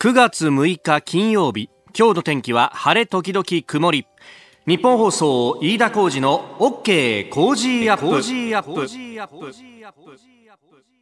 [0.00, 4.06] 9月6日金曜日今日の天気は晴れ時々曇り。
[4.64, 8.22] ニッポン放送飯田浩司の OK Cozy Up。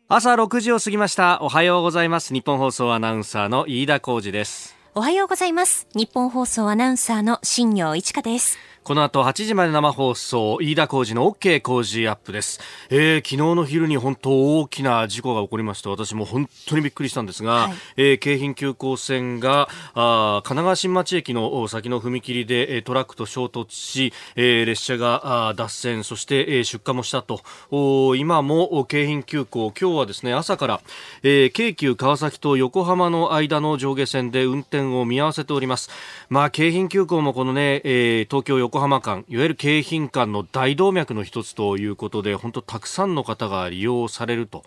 [0.08, 1.42] 朝6時を過ぎました。
[1.42, 2.32] おはようございます。
[2.32, 4.74] ニッポン放送アナウンサーの飯田浩司です。
[4.94, 5.86] おはようございます。
[5.94, 8.56] ニッポン放送アナウンサーの新行市佳です
[8.86, 12.60] この後8時まで生放送、飯田浩司の OK Cozy Up です。
[12.88, 27.40] えー、昨日の昼に本当大きな事故が起こりまして、私も本当にびっくりしたんですが、はい、えー、京浜急行線が、あ神奈川新町駅の先の踏切で、えトラックと衝突し、えー、列車があ脱線、そして、えー、出火もしたと、
[27.72, 30.80] お今も京浜急行、今日はですね、朝から、
[31.24, 35.90] えー、京急川崎と横浜の間の上下線で運転を見合わせております。
[36.28, 44.64] まあ、京浜急行もこのね、えー、東京横横浜間いわゆる京浜間の大動脈の一つということで本当たくさんの方が利用されると。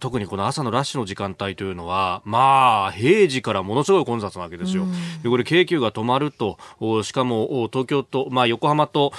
[0.00, 4.86] 特にこの朝のラッシュの時間帯というのはまあ平時からものすごい混雑なわけですよ。
[5.22, 6.56] でこれ京急が止まると
[7.02, 9.12] しかも東京と、まあ、横浜と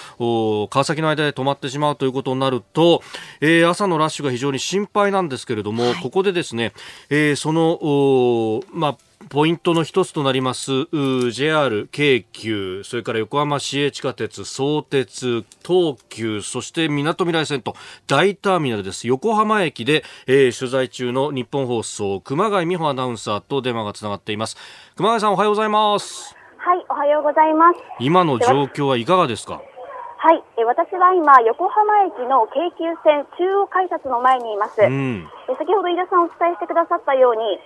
[0.72, 3.04] 川崎の間で止まってしまうということになると、
[3.40, 6.74] えー、朝のラッシュが非常に心配なんですけれども、はい、ここでですね、
[7.12, 10.86] えー、その、まあポイントの一つとなります
[11.32, 19.08] JR 京急それから横浜市営地下鉄相鉄東急そしてみなとみらい線と大ターミナルです。
[19.08, 24.56] 横浜駅で、えー、取材中の日本放送熊谷美穂アナウンサーと電話がつながっています。
[24.96, 26.36] 熊谷さんおはようございます。
[26.58, 27.80] はいおはようございます。
[28.00, 29.62] 今の状況はいかがですか？
[30.20, 34.82] はい、え私は今、横浜駅の京急線中央改札の前にいます。
[34.82, 37.60] うん、え先ほど飯田さんお伝えしてくださったように、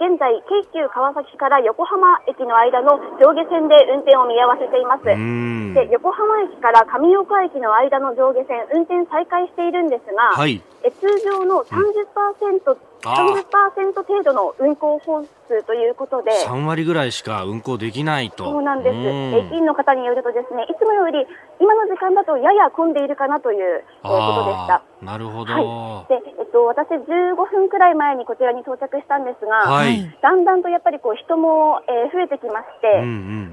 [0.00, 5.04] 現在、京急川崎から横浜駅の間の上下線で運転を見合わせています。
[5.04, 18.44] で横浜駅から上岡駅の間の上下線、運転再開しているんですが、はい、え通常の30%、30%程度の運行本数ということで、3割ぐらいしか運行できないと。
[18.44, 18.96] そうなんです。
[18.96, 21.26] 駅員の方によるとですね、いつもより
[21.60, 24.82] 今の時間だとやや混んでいるかなという、えことでした。
[25.02, 25.52] なるほど。
[25.52, 33.00] はい、で、えっと、私15分くらい前にこちらに到着したんですが、はい、だんだんとやっぱりこう人も、えー、増えてきまして、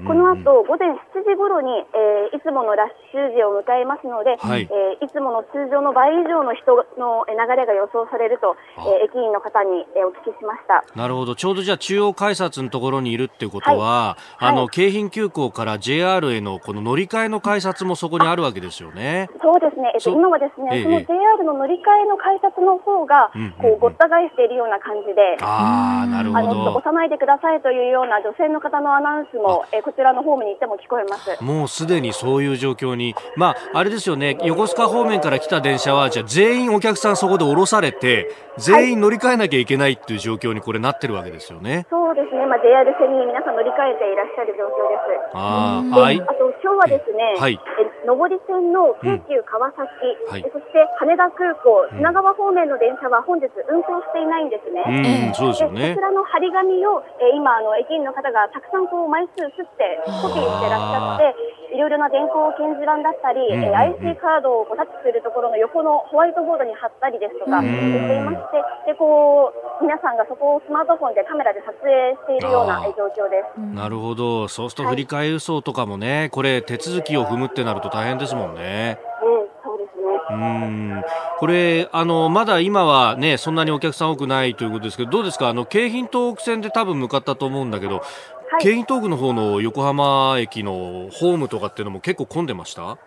[0.04, 1.72] この後午前7時頃に、
[2.32, 10.84] えー、いつものラッシュ時を迎えますので、はい、えー、いつもの通常の倍以上の人の流れが予想されると、えー、駅員の方に、えー、お聞きしました。
[10.96, 11.34] なるほど。
[11.34, 19.28] ちょうどじゃあ中央改札のところにいるっていうことは、はい、あの、京浜急行から JR へのこの乗り換えの改札もそこにあるわけですよね。
[19.42, 19.92] そうですね。
[19.94, 26.70] えっと、今はですね、その JR の乗り換えの改札の方が、こう、ごった返しているような感じで、ああ、なるほど。
[26.78, 31.42] 押さないでくださいというような女性の方のアナウンスも、えこちらのホームに行っても聞こえます。
[31.42, 41.86] もうすでにそういう状況に、まあ、あれですよね、横須賀方面から来た電車は、じゃ全員お客さんそこで降ろされて、全員乗り換えなきゃいけないっていう状況にこれなってるわけですよね。
[41.90, 42.46] そうですね。
[42.46, 44.96] まあ、JR 線に皆さん乗り換えていらっしゃる状況で
[45.30, 45.36] す。
[45.36, 46.20] ああ、はい。
[46.20, 47.58] あと、今日はですね、はい、
[48.08, 50.32] 上り線の京急川崎、うん。
[50.32, 54.80] はい、そして羽田空港、品川方面の電車は本日運行していないんですね。
[55.28, 55.92] うん、そうですよね。
[55.92, 73.60] こちらの張り紙を、えー、今、あの、駅員の方がたくさんこう枚数すってコピーしてらっしゃって、いろいろな電光掲示板だったり、うんうんうん、えー、IC カードをこうタッチするところの横のホワイトボードに貼ったりですとか、していまして、で、こう、皆さんがそこをスマートフォンでカメラで撮影しているような状況です。
[73.60, 74.48] なるほど。
[74.48, 78.96] そうすると振り替え輸送とかもね、はい、これ手続きを踏むってなると大変ですもんね。
[80.30, 81.02] うん、
[81.38, 85.48] これあのまだ今はねそんなにお客さん多くないということですけどどうですか？
[85.48, 88.02] あの京浜東北線で多分向かったと思うんだけど、は
[88.60, 92.82] い、京浜東北の方の横浜駅のホームとかっていうのも結構混んでました？
[92.82, 92.98] は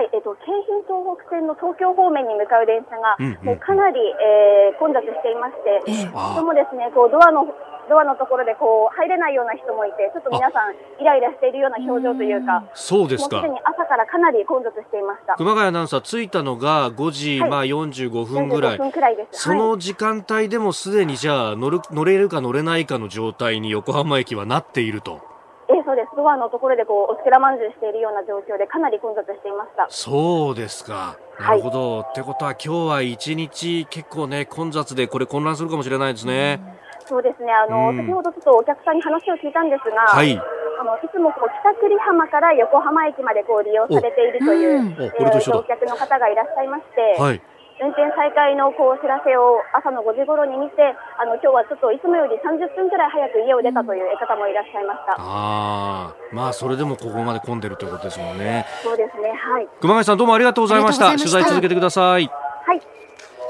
[0.00, 7.44] い、えっと、京浜東北線の東京方面に向かう電車が、うんうん、もうかなり、えー、混雑していまして、人もですね、こうドアの
[7.88, 13.40] ドアのところでこう入れないような人もいて、ちょっと皆さん、イライラしているような表情というか、そうですか。
[13.40, 15.34] すでに朝からかなり混雑していました。
[15.34, 18.78] 熊谷アナウンサー、着いたのが5時、はい、まあ45分ぐらい。
[18.78, 19.28] らい。
[19.30, 25.20] その時間帯でもすでにじゃあ乗る、乗れるか乗れないかの状態に横浜駅はなっていると。
[25.68, 26.08] えー、そうです。
[26.16, 29.86] ドアのところでこう、おつけらまんじゅうしているような状況で、かなり混雑していました。
[29.88, 31.16] そうですか。
[31.38, 31.98] なるほど。
[31.98, 36.60] はい、ってことは、今日は一日結構ね、混雑で、これ混乱するかもしれないですね。
[37.06, 37.52] そうですね。
[37.52, 40.36] あの、うん、先ほどちょっとお客さんに話を聞いたんですが、はい。
[40.36, 47.42] あの、いつもこう、北栗浜から横浜駅までこう、利用されているという、えー、乗客の方がいらっしゃいまして、はい。
[47.82, 55.16] 運転再開のこうお知らせを朝の5時頃に見て、あの今日はちょっといつもより30分くらい早く家を出たという方もいらっしゃいました。
[55.18, 58.66] ああ、まあそれでもここまで混んでるということですもんね。
[58.82, 59.68] そうですね、はい。
[59.80, 61.10] 熊谷さんどうもありがとうございました。
[61.16, 62.30] 取材続けてください。
[62.66, 63.01] はい。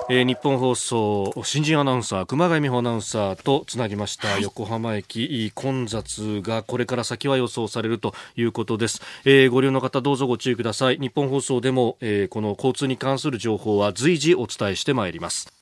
[0.09, 10.99] えー、日本放送新人アナウンサー熊谷美穂アナウンサーとつなぎました、はい、横浜駅混雑がこれから先は予想されるということです、えー、ご利用の方どうぞご注意ください。
[10.99, 15.62] 日本放送でも、えー、この交通に関する情報は随時お伝えしてまいります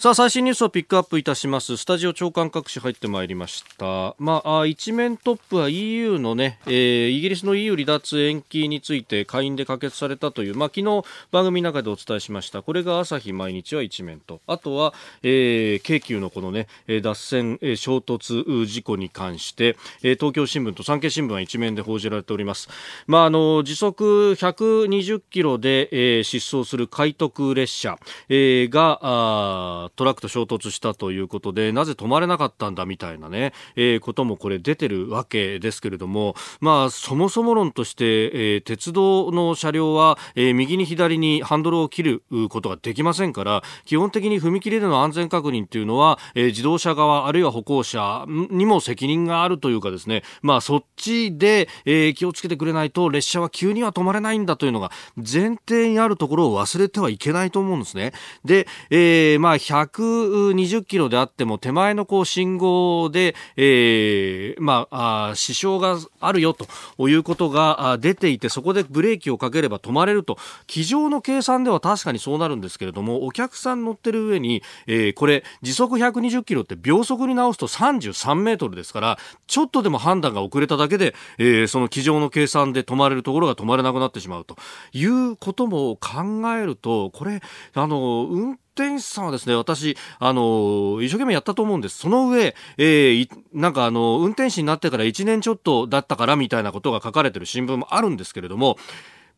[0.00, 1.76] さあ最新ニュースをピックアップいたします。
[1.76, 4.14] スタジオ長官各紙入ってまいりました。
[4.20, 11.02] まあ一面トップは EU のね、えー、イギリスの EU 離脱延期について下院で可決されたというまあ昨日
[11.32, 12.62] 番組の中でお伝えしました。
[12.62, 14.40] これが朝日毎日は一面と。
[14.46, 22.68] あとは、えー、京急のこのね脱線衝突事故に関して、東京新聞と産経新聞は一面で報じられております。
[23.08, 27.98] まああの時速120キロで、えー、疾走する快特列車、
[28.28, 58.12] えー、がトラックと衝突したということでなぜ止まれなかったんだみたいなね、えー、こともこれ出てるわけですけれども、まあ、そもそも論として、えー、鉄道の車両は、えー、右に左にハンドルを切ることができませんから基本的に踏切での安全確認というのは、えー、自動車側あるいは歩行者にも責任があるというかですね、まあ、そっちで、えー、気をつけてくれないと列車は急には止まれないんだというのが前提にあるところを忘れてはいけないと思うんですね。
[58.44, 59.56] で、えー、まあ
[59.86, 70.38] 120キロであっても手前のこう信号で、えー、まあ、支障があるよということが出ていてそこでブレーキをかければ止まれると。
[70.66, 84.56] 机上の計算では確かにそうなるんですけれどもお客さん乗ってる上に、えー、これ時速120キロって秒速に直すと33メートルですからちょっとでも判断が遅れただけで、えー、その机上の計算で止まれるところが止まれなくなってしまうと
[84.92, 87.40] いうことも考えるとこれ
[87.74, 91.98] あの運転手さんはですね、私、あの、一生懸命やったと思うんです。
[91.98, 98.78] その上、えー、なんかあの、運転士になってから1年ちょっとだったからみたいなことが書かれてる新聞もあるんですけれども、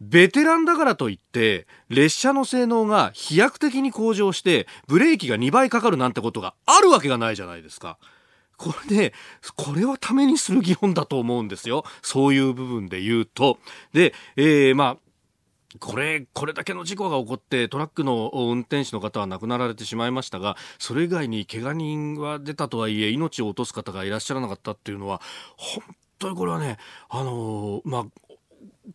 [0.01, 7.99] ベテランだからといって、列車の性能が飛躍的に向上して、ブレーキが2倍かかるなんてことがあるわけがないじゃないですか。
[8.57, 9.15] これで、
[9.57, 11.85] これはためにする議論だと思うんですよ。
[12.03, 13.59] そういう部分で言うと。
[13.93, 15.10] で、えー、まあ、
[15.79, 25.21] これ、これだけの事故が起こってトラックの運転手の方は亡くなられてしまいましたが、それ以外に怪我人は出たとはいえ、命を落とす方がいらっしゃらなかったっていうのは、
[25.57, 25.85] 本
[26.19, 26.79] 当にこれはね、
[27.09, 28.05] あのー、まあ、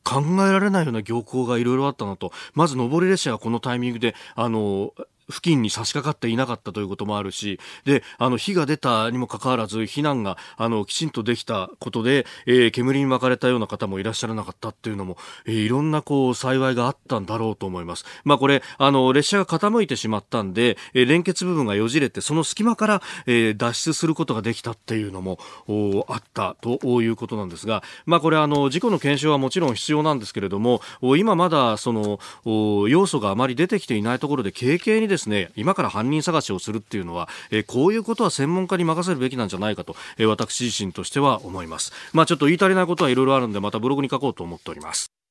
[0.04, 18.06] 考えられないような行行がいろいろあったなと、まず上り列車がこのタイミングで、あのー、付近に差し掛かっていなかったということもあるし、で、あの、火が出たにもかかわらず、避難が、あの、きちんとできたことで、えー、煙に巻かれたような方もいらっしゃらなかったっていうのも、えー、いろんな、こう、幸いがあったんだろうと思います。
[18.24, 41.92] まあ、これ、あの、列車が傾いてしまったんで、えー、連結部分がよじれて、その隙間から、えー、脱出することができたっていうのも、おあったということなんですが、まあ、これ、あの、事故の検証はもちろん必要なんですけれども、お今まだ、その、お要素があまり出てきていないところで、軽々にですですね今から犯人探しをするっていうのは、え、こういうことは専門家に任せるべきなんじゃないかと、え、私自身としては思います。
[42.14, 45.25] まあちょっと言い足りないことはいろいろあるんでまたブログに書こうと思っております。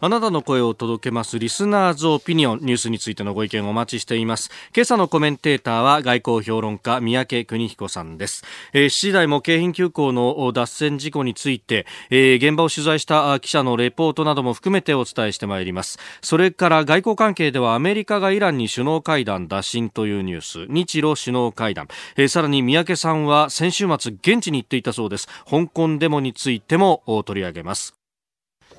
[0.00, 4.50] あなたの声を届けますリスナーズオピニオンニュースについてのご意見をお待ちしています。
[4.74, 8.44] 今朝のコメンテーターは外交評論家三宅邦彦さんです。
[8.72, 15.98] えー、7時台も京浜急行の脱線事故について、えー、現場を取材した記者のレポートなども含めてお伝えしてまいります。
[16.22, 25.28] それから外交関係ではアメリカがイランに首脳会談打診というニュース、日露首脳会談、えー、さらに三宅さんは先週末現地に行っていたそうです。
[25.48, 28.03] 香港デモについても取り上げます。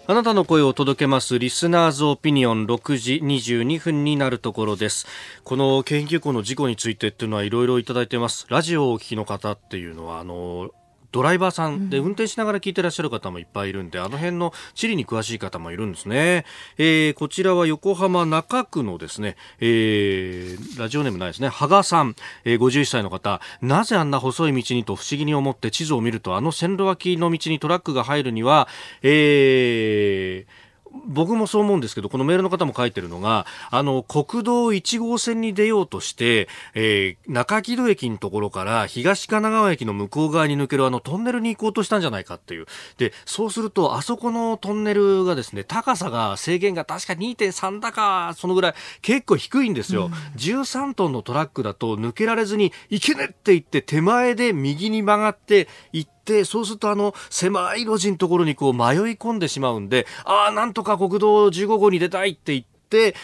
[0.07, 5.07] あなたの声を届けますリスナーズオピニオン6時22分になるところです。
[5.43, 8.45] この研究校の事故についてっていうのはいろいろいただいてます。
[8.50, 10.69] ラジオをお聞きの方っていうのは、あの、
[11.15, 16.43] ドライバーさんで運転しながら聞いてらっしゃる方もいっぱいいるんで、あの辺の地理に詳しい方もいるんですね。
[16.77, 28.67] えー、こちらは横浜中区のですね、えー、ラジオネームないですね、羽賀さん、えー、51歳の方、なぜあんな細い道にと不思議に思って地図を見ると、あの線路脇の道にトラックが入るには、
[29.01, 30.64] えー、
[31.06, 42.66] 僕もそう思うんですけど、このメールの方も書いてるのが、あの、国道1号線に出ようとして、えー、中木戸駅のところから東神奈川駅の向こう側に抜けるあのトンネルに行こうとしたんじゃないかっていう。
[42.98, 50.06] で、そうすると、あそこのトンネルがですね、高さが制限が確か2.3だか、そのぐらい結構低いんですよ。
[50.06, 58.82] うん、13トンのトラックだと抜けられずに、行けねって言って手前で右に曲がって行って、ってそうするとあの狭い路地のところにこう迷い
[59.13, 63.15] 込んでしまうんでああなんとか国道15号に出たいって言ってってで、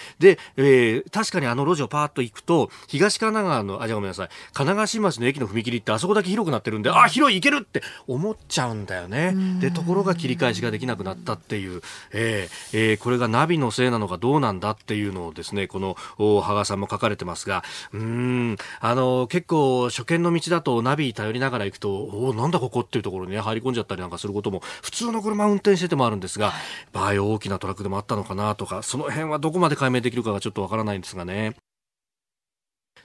[0.57, 4.27] えー、確かにあの路地をパーッと行くと東神奈川のあじゃごめんなさい。
[4.27, 9.33] 神奈川新町の駅の踏切ってあそこだけ広くなってるんであ広い行けるって思っちゃうんだよね。
[9.59, 17.63] でところが切り返しができなくなったっていう、えーえー、これがナビのせいなのかどうなんだっていうのをですねこの羽賀さんも書かれてますが。
[17.93, 18.57] うん。
[18.79, 26.53] あの結構初見の道だとナビ頼りながら行くとおなんだここっていうところに、ね、入り込んじゃったりなんかすることも普通の車運転しててもあるんですが
[26.91, 31.55] 場合大きなトラックでもあったのかなとかその辺はどこまで解明できるかがちょっとわからないんですがね。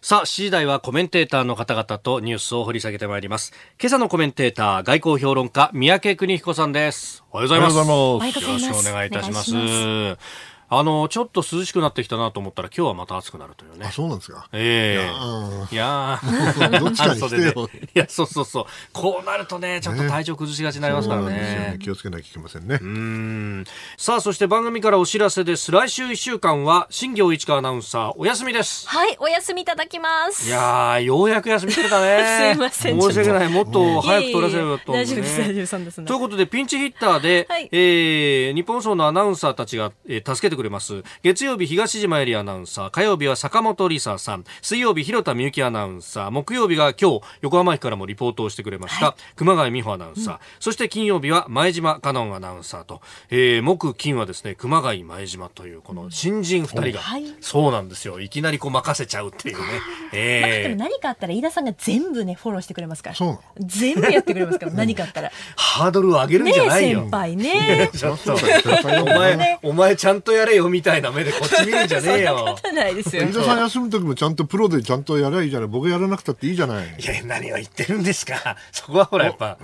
[0.03, 3.53] さあ、7時台はコメンテーターの方々とニュースを掘り下げてまいります。
[3.81, 7.25] 今朝のコメンテーター、外交評論家、三宅邦彦さんです。
[7.33, 7.77] おはようございます。
[7.77, 8.65] おはようございます。
[8.65, 10.56] よろしくお願いいたします。
[10.69, 13.87] あの、ちょっと涼しくなってきたなと思ったら、今日はまた暑くなるというね。
[13.87, 14.49] あ、そうなんですか？
[14.53, 17.69] ええー、いやー、 どっちかにしてよ。
[17.95, 18.65] いや、そうそうそう。
[18.93, 21.27] こうなるとね、ちょっと体調崩しがちになりますからね。
[21.29, 22.79] ね気をつけなきゃいけませんね。
[22.81, 23.65] うん。
[23.97, 25.71] さあ、そして番組からお知らせです。
[25.71, 28.89] 来週1週間は、新業市川アナウンサー、お休みです。
[28.89, 30.49] はい、お休みいただきます。
[30.49, 32.53] いやー、ようやく休み取れたね。
[32.55, 33.01] すいません。
[33.01, 33.49] 申し訳ない。
[33.49, 36.05] もっと早く取らせようと、ね、大丈夫です、大丈夫です。
[36.05, 41.03] ということで、ピンチヒッターで、はい、えー、日本放のアナウンサーたちが、えー、助けてくれます。
[41.23, 42.91] 月曜日東島エリアナウンサー。
[42.91, 44.45] 火曜日は坂本梨沙さん。
[44.63, 46.31] 水曜日広田美幸アナウンサー。
[46.31, 58.21] 木曜日が今日横浜駅からもリポートをしてくれました、はい、熊谷美穂アナウンサー、うん、そして金曜日は前島香音アナウンサーと、えー、木金はですね熊谷前島というこの新人2人が、はい、そうなんですよ。
[58.21, 59.65] いきなりこう任せちゃうっていうね、
[60.13, 63.17] えー、でも何かあったら飯田さんが全部ねフォローしてくれますから。
[63.17, 63.39] そう。
[63.61, 65.31] 全部やってくれますから何かあったら。
[65.57, 67.91] ハードルを上げるんじゃないよ、ね、先輩ね。
[67.97, 68.35] ちょっと。
[68.35, 72.57] お前お前ちゃんとやれよみたいな目でこっち見るんじゃねえよ。
[72.63, 73.23] そんなないですよ。
[73.23, 75.69] 飯田さん休む時もちゃんとプロでちゃんとやればいいじゃない。
[75.69, 76.87] 僕やらなくたっていいじゃない。
[76.99, 78.57] いや、何を言ってるんですか。
[78.73, 79.59] そこはほらやっぱ。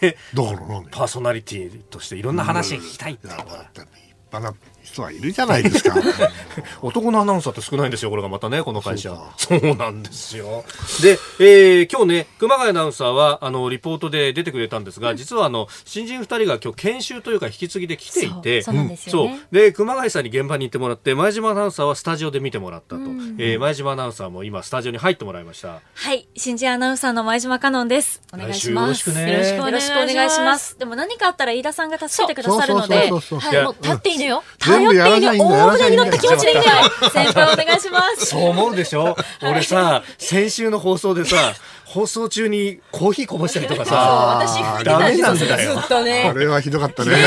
[0.00, 3.26] えだからなん パーソナリティとしていろんな話聞きたいって。
[3.26, 3.88] いや、だって立
[4.32, 4.56] 派な
[4.92, 5.96] 人はいるじゃないですか。
[6.82, 9.16] 男のアナウンサーって少ないんですよこれがまたねこの会社。
[9.36, 10.64] そうなんですよ。
[11.02, 25.80] で、えー、今日ね熊谷アナウンサーはあのリポートで出てくれたんですが、うん、実はあの新人2人が今日研修というか引き継ぎで来ていてそう、ね、で熊谷さんに現場に行ってもらって前島アナウンサーはスタジオで見てもらったと、うん、えー、前島アナウンサーも今スタジオに入ってもらいました。
[25.94, 26.28] はい。
[26.36, 28.22] 新人アナウンサーの前島香音です。
[28.32, 28.86] お願いします。
[28.86, 29.32] よろしくね。
[29.32, 29.44] よろ
[29.80, 30.78] しくお願いします。
[30.78, 32.94] でも何かあったら飯田さんが助けてくださるので。
[32.96, 33.10] はい。
[33.10, 34.42] もう立っていいのよ
[34.86, 36.62] 頼っていいの大船に乗った気持ちでいいね。
[37.12, 38.26] 先輩お願いします。
[38.26, 39.16] そう思うでしょ？
[39.42, 41.54] 俺さ、先週の放送でさ、
[41.88, 43.96] 放送中にコーヒーこぼしたりとかさ、
[44.44, 45.80] 私ダメなんだよ。
[45.80, 46.28] ずっとね。
[46.30, 47.12] これはひどかったね。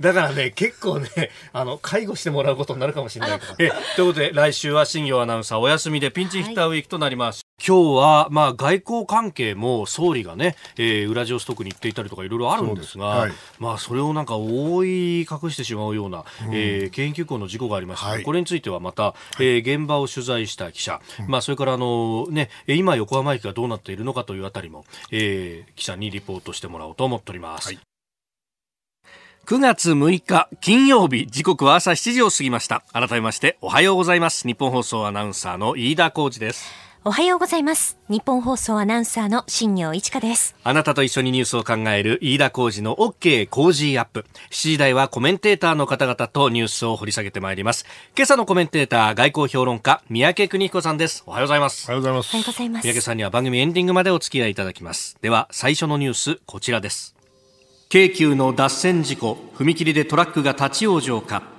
[0.00, 1.10] だからね、結構ね、
[1.52, 3.40] あの、介護してもらうことになるかもしれない。
[3.58, 7.48] え、ということで、来週は新業アナウンサーお休みでピンチヒッターウィークとなります。
[7.66, 27.68] 今日は、まあ、外交関係も総理がね、えー、ウラジオストクに行っていたりとかいろいろあるんですが、はい、まあ、それをなんか覆い隠してしまうような、うん、えー、京急行の事故がありました、はい、これについてはまた、えー、現場を取材した記者、まあ、それからあの、ね、今、横浜駅がどうなっているのかというあたりも、えー、記者にリポートしてもらおうと思っております。
[27.68, 27.78] はい。
[29.46, 32.84] 9月6日金曜日時刻は朝7時を過ぎました。
[32.92, 34.46] 改めましておはようございます。
[34.46, 37.96] 日本放送アナウンサーの飯田浩二ですおはようございます。
[38.08, 40.56] 日本放送アナウンサーの新業一華です。
[40.64, 44.26] あなたと一緒にニュースを考える飯田浩二の OK 工事アップ。
[44.50, 47.86] 7時台はコメンテーターの方々とニュースを掘り下げてまいります。
[48.16, 51.22] 今朝のコメンテーター、外交評論家、三宅邦彦さんです。
[51.24, 51.86] おはようございます。
[51.86, 52.28] おはようございます。
[52.28, 52.82] おはようございます。
[52.82, 55.16] 三宅さんには番組エンディングまでお付き合いいただきます。
[55.22, 57.14] では、最初のニュース、こちらです。
[57.90, 61.57] 京急の脱線事故、踏切でトラックが立ち往生か。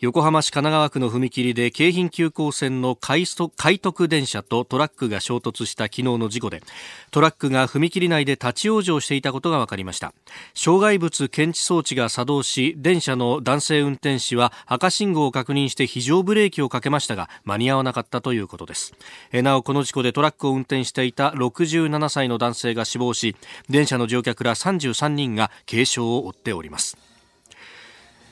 [0.00, 6.62] 横浜市神奈川区の踏切で京浜急行線の快徳電車とトラックが衝突した昨日の事故で
[7.10, 10.14] トラックが踏切内で立ち往生していたことが分かりました。
[10.54, 18.94] 障害物検知装置が作動し電車の男性運転士は赤信号を確認して非常ブレーキをかけましたが間に合わなかったということです。
[19.32, 23.34] なおこの事故でトラックを運転していた67歳の男性が死亡し
[23.68, 27.07] 電車の乗客ら33人が軽傷を負っております。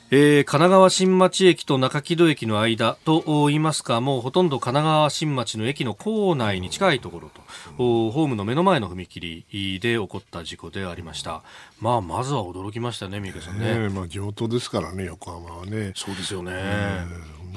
[0.09, 7.41] えー、神奈川新町駅と中木戸駅の間と言いますかもうほとんど神奈川新町の駅の構内に近いところと
[7.75, 11.43] ホームの目の前の踏切で起こった事故でありました。
[11.79, 16.51] まあまずは驚きましたね三池さんね、ねまあ、地元ですからね横浜はねそうですよね、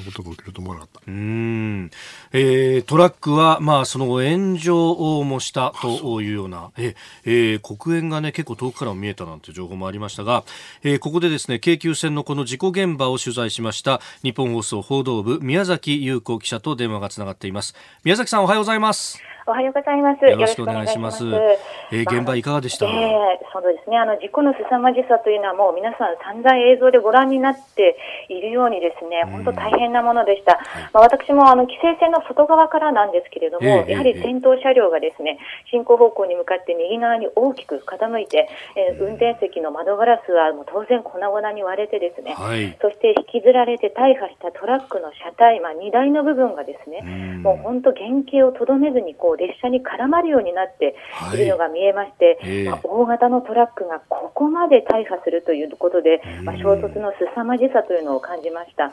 [0.00, 1.00] なことが起きると思わなかった。
[1.06, 1.90] うん。
[2.32, 10.44] えー、トラックは、まあ、その炎上もしたというような、ええー、黒煙がね、結構遠くからも見えたなんて情報もありましたが、
[10.82, 17.74] えー、ここでですね、京急線のこの事故現場を取材しました、日本放送報道部、宮崎優子記者と電話がつながっています。
[18.04, 19.29] 宮崎さん、おはようございます。
[19.50, 20.24] おおはようございます。
[20.24, 21.24] よろしくお願いします。
[21.24, 21.58] ます
[21.90, 23.98] えー、現場いかがでした、まあ、えー、そうですね。
[23.98, 30.60] あの、事故の凄まじさというのはもう皆さん散々映像でご覧になっているようにですね、本当大変なものでした。
[30.94, 38.46] まあ、私もあの、規制線の外側からなんですけれども、えー、やはり先頭車両がですね、進行方向に向かって右側に大きく傾いて、
[38.78, 47.02] えー、運転席の窓ガラスはもう当然粉々に割れてですね、はい、そして引きずられて大破したトラックの車体、まあ、荷台の部分がですね、
[47.42, 50.94] もう本当原型をとどめずにこう列車に絡まるようになって
[51.34, 51.40] い。
[51.40, 58.92] るのが見えまして、はいまあ、大型のトラックがここまで大破するということで、まあ、衝突の凄まじさというのを感じました。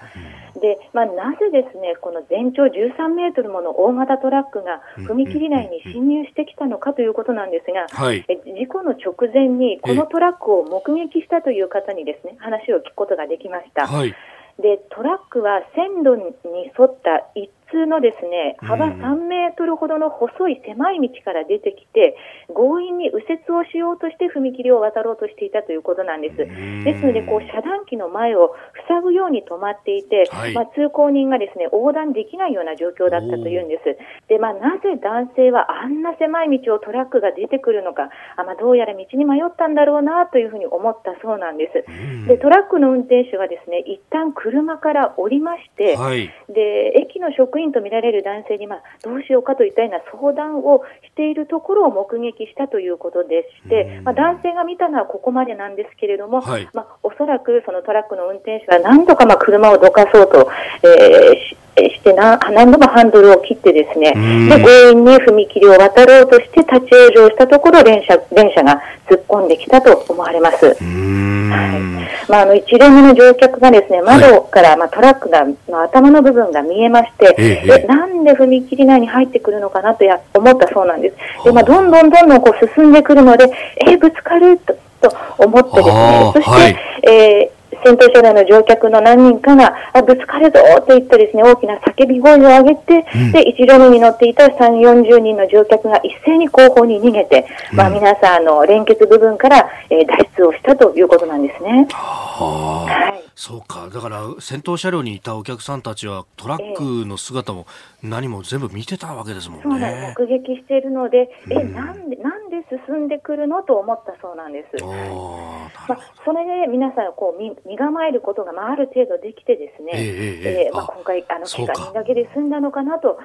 [0.59, 13.87] で、まあ、なぜですね、この全長13メートルもの大型トラックが踏切内に侵入してきたのかということなんですが、はい、事故の直前にこのトラックを目撃したという方にですね、話を聞くことができました。
[13.87, 14.15] はい。
[14.59, 16.33] でトラックは線路に
[16.77, 22.15] 沿った一通のですね幅3メートルほどの細い狭い道から出てきて
[22.53, 26.37] 強引に右折をしようとして踏切を渡ろうとしていたということなんです。
[26.37, 28.55] ですのでこう遮断機の前を
[28.87, 33.97] 塞ぐように止まっていて、はい、まあ、通行人がですね横断できないような状況だったというんです。
[34.27, 42.27] でまあ、なぜ男性はあんな狭い道をトラックが出てくるのか、あまあ、どうやら道に迷ったんだろうなというふうに思ったそうなんです。
[42.27, 60.49] でトラックの運転手はですね一旦車から降りまして、はい、で駅の職員とみられる男性に、まあ、どうしようかといったような相談をしているところを目撃したということでして、まあ、男性が見たのはここまでなんですけれども、はい、まあ、おそらくそのトラックの運転手は何とかまあ車をどかそうと、
[60.83, 64.13] えーしてな何度もハンドルを切ってですね、
[64.49, 70.65] で強引に踏切を渡ろうとして立ち往生したところ電車電車が突っ込んできたと思われます。
[70.65, 71.97] はい。
[72.29, 81.15] まあ、あの一連の乗客がですね窓から、まあ、トラックがの頭の部分が見えまして、えなんで踏切内に入ってくるのかなとや思ったそうなんです。
[81.45, 83.45] でまあ、どんどんどんどんこう進んでくるので、
[83.87, 101.87] えぶつかるとと思ってですね、そして、はい、えー先頭車両の乗客の何人かがあぶつかるぞといったですね大きな叫び声を上げて、うん、で一両目に乗っていた3、40人の乗客が一斉に後方に逃げて、うん、まあ、皆さんの連結部分から、えー、脱出をしたということなんですね。
[101.91, 103.27] はい。
[103.37, 103.87] そうか。
[103.93, 107.67] だから先頭車両にいたお客さんたちはトラックの姿も
[108.01, 109.63] 何も全部見てたわけですもんね。
[109.63, 114.83] そうなん目撃しているので、え、なんで、なんで進んでくるのと思ったそうなんです。
[114.83, 123.17] まあ、それで皆さんこう身身構えることが、まあ、ある程度できてですね、えー、えー、まあ、今回、あの、怪我人だけで済んだのかなといっ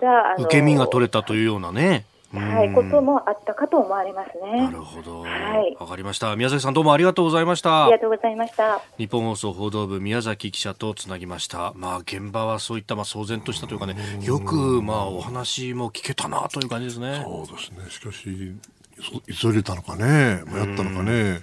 [0.00, 2.04] た、受け身が取れたというようなね。
[2.34, 4.62] はい、こともあったかと思われますね。
[4.64, 5.20] なるほど。
[5.20, 5.28] は
[5.68, 5.76] い。
[5.78, 6.34] わかりました。
[6.34, 7.84] 宮崎さんどうもありがとうございました。
[7.84, 8.80] ありがとうございました。
[8.96, 11.74] 日本放送報道部宮崎記者とつなぎました。
[11.76, 17.20] まあ現場はそういったまあ騒然としたというかね、よくまあお話も聞けたなという感じですね。
[17.22, 17.90] そうですね。
[17.90, 18.54] しかし
[19.38, 21.40] 急いでたのかね、迷ったのかね。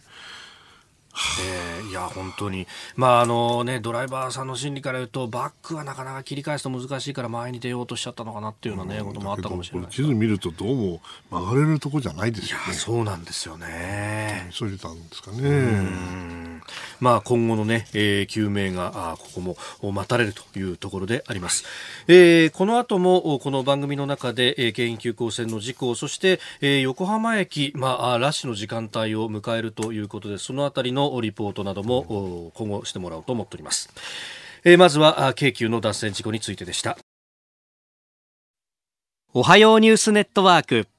[1.42, 9.90] えー、いや本当に、まああのね、ドライバーさんの心理から言うとバックはなかなか切り返すと難しいから前に出ようとしちゃったのかなっていうような、ね、こともあったかもしれない。
[9.90, 12.74] 地図見るとどうも曲がれるとこじゃないですよね。
[12.74, 14.50] そうなんですよね。
[14.52, 16.39] 急いでたんですかね
[17.00, 21.66] まあ今後のね、えー、救命があここも待たれるというところであります、
[22.08, 33.90] えー、この後もこの番組の中で、えー、京浜急行線の事故そして、えー、横浜駅、まあ、ラッシュの時間帯を迎えるということでそのあたりのリポートなども今後してもらおうと思っております。
[34.66, 36.98] えー、まずは京急の脱線事故についてでした。
[39.34, 40.99] おはようニュースネットワーク。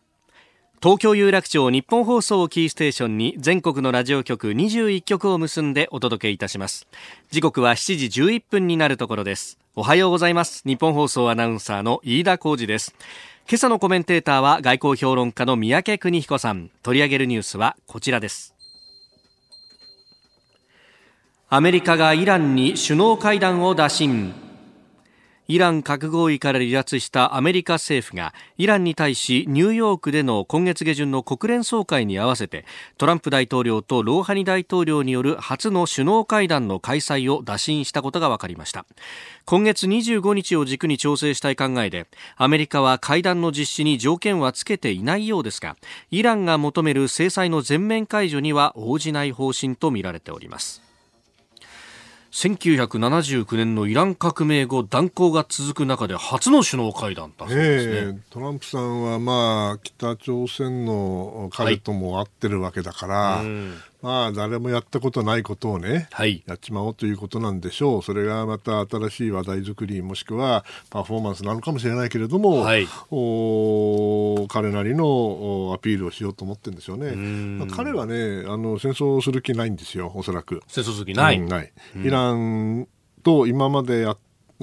[0.83, 6.87] 東京有楽町日本放送をキーステーションに全国のラジオ局21局を結んでお届けいたします。
[7.31, 9.59] 時刻は7時11分になるところです。
[9.77, 10.63] おはようございます。
[10.65, 12.95] 日本放送アナウンサーの飯田浩二です。
[13.47, 16.71] 今朝のコメンテーターは外交評論家の三宅邦彦さん。
[16.83, 18.55] 取り上げるニュースはこちらです。
[21.51, 24.33] アメリカがイランに首脳会談を打診。
[25.51, 32.65] イラン核合意から離脱したアメリカ政府がイランに対しニューヨークでの今月下旬の国連総会に合わせて
[32.99, 38.87] トランプ大統領とローハニ大統領による初の首脳会談の開催を打診したことが分かりました。
[39.45, 45.77] 今月25日を軸に調整したい考えでアメリカは会談の実施に条件はつけていないようですが
[46.13, 50.90] イランが求める制裁の全面解除には応じない方針とみられております。
[52.33, 63.47] 1979年のイラン革命後断交が続く中で初の首脳会談だそうですね、えー、トランプさんはまあ北朝鮮の彼とも会ってるわけだから、はい、
[64.03, 68.03] まあ、誰もやったことないことをね、はい、やっちまおうということなんでしょう。
[68.03, 77.13] それがまた新しい話題作り、もしくはパフォーマンスなのかもしれないけれども、はい、お彼なりのアピールをしようと思ってるんでしょうね。
[77.13, 80.63] まあ、彼はね、あの、戦争する気ないんですよ、おそらく。
[80.67, 81.73] 戦争する気ない、うん、ない。
[82.03, 82.89] イラン
[83.23, 84.19] と今までやっ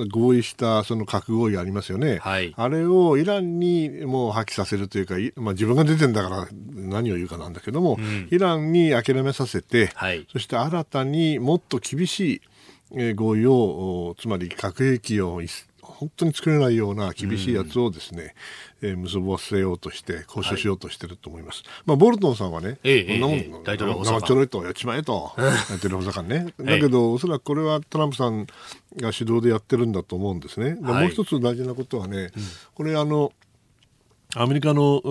[0.05, 12.41] 合意したその核合意ありますよね、はい、あれをイランにもう破棄させるというか、まあ、自分が出てんだから何を言うかなんだけども、うん、イランに諦めさせて、はい、そして新たにもっと厳し
[12.91, 15.41] い合意を、つまり核兵器を
[15.97, 18.35] 本当に作れないような厳しいやつをですね、
[18.83, 21.63] えー、結ばせようとして、交渉しようとしてると思います。
[21.65, 26.53] はい、まあ、ボルトンさんはね、ええ、こんなもん、ええ、大統領生ちょろいとやっちまえと、やってる補佐官ね。
[26.61, 28.45] だけど、おそらくこれはトランプさん
[28.97, 30.77] が主導でやってるんだと思うんですね。
[30.81, 32.31] はい、もう一つ大事なことはね、うん、
[32.75, 33.33] これあの、
[34.35, 35.01] アメリカの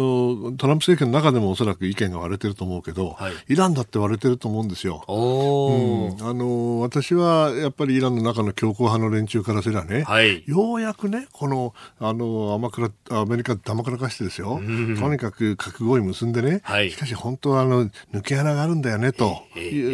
[0.58, 5.04] トランプ政権の中でもおそらく意見が割れてると思うけど、はい、イランだって割れてると思うんですよ。
[5.08, 19.42] うん、あの私はやっぱりイランの中の強硬派の連中からすればね、はい、ようやくね、このあの甘くらアメリカだまくらかしてですよ、うん、とにかく核合意結んでね、はい、しかし本当はあの抜け穴があるんだよねと、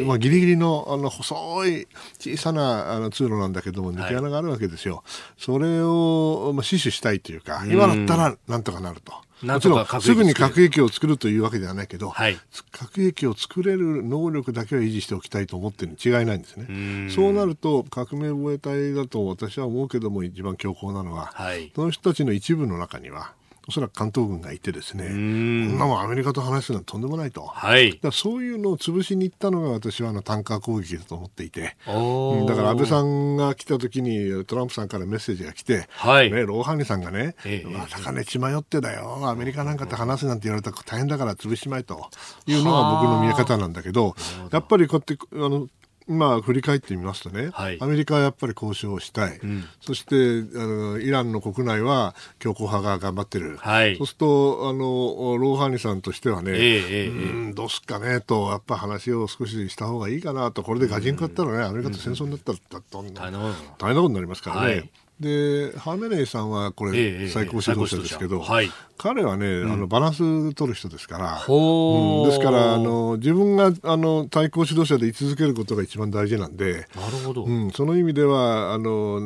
[0.06, 1.86] まあ、ギリギリのあの細い
[2.18, 5.04] 小さなあの通路なんだけども、抜け穴があるわけですよ。
[5.38, 9.12] それを、まあ、死守したいというか、今だったらなんとかなると。
[9.42, 12.38] もちろんすぐに核兵器を作るというわけではないけど、はい、
[12.70, 17.10] 核兵器を作れる能力だけは維持しておきたいと思ってるに違いないんですね。
[17.10, 23.32] そうなると革命防衛隊だと私は思うけども一番強硬なのは、はい、その人たちの一部の中には
[23.68, 36.30] おそらく関東軍がいてですね、こんなもんアメリカと話すのはとんでもないと、はい、だそういうのを潰しに行ったのが私はあのタンカー攻撃だと思っていて、うん、だから安倍さんが来た時にトランプさんからメッセージが来て、はい。
[36.32, 42.10] ね、ローハニさんがね、ええ、まさかね、血迷ってだよ、アメリカなんかと話すなんて言われたら大変だから潰しまいと
[42.46, 44.14] いうのが僕の見え方なんだけど、
[44.50, 45.68] やっぱりこうやってあの
[46.12, 50.16] まあ、振り返ってみますとね、はい、アメリカはやっぱり交渉をしたい、うん、そして
[50.58, 57.12] あのイランの国内は強硬派が頑張ってる、はい、そうするとあのローハニさんとしてはね、えう
[57.50, 62.58] んどうすっかねと、やっぱ話を少しした方がいいかなと、これでガジン買ったらね、アメリカと戦争になったら、
[62.90, 64.66] 大変なことになりますからね。
[64.66, 64.90] はい
[65.22, 79.20] でハーメネイさんはこれ、最高指導者ですけど、はい、彼はね、うん、あのバランス取る人ですから、うん、ですからあの自分があの対抗指導者で居続けることが一番大事なんでなるほど、うん、その意味ではあの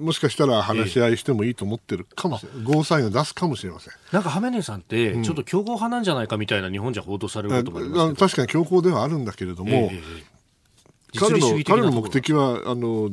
[0.00, 3.92] もしかしたら話し合いしてもいいと思ってるかもしれない、ゴーサインを出すかもしれません。
[4.12, 10.29] なんかハメネイさんって、ちょっと強硬派なんじゃないかみたいな日本じゃ報道されることもあります確かに強硬ではあるんだけれども、えー
[11.18, 13.10] 彼の彼の目的はあの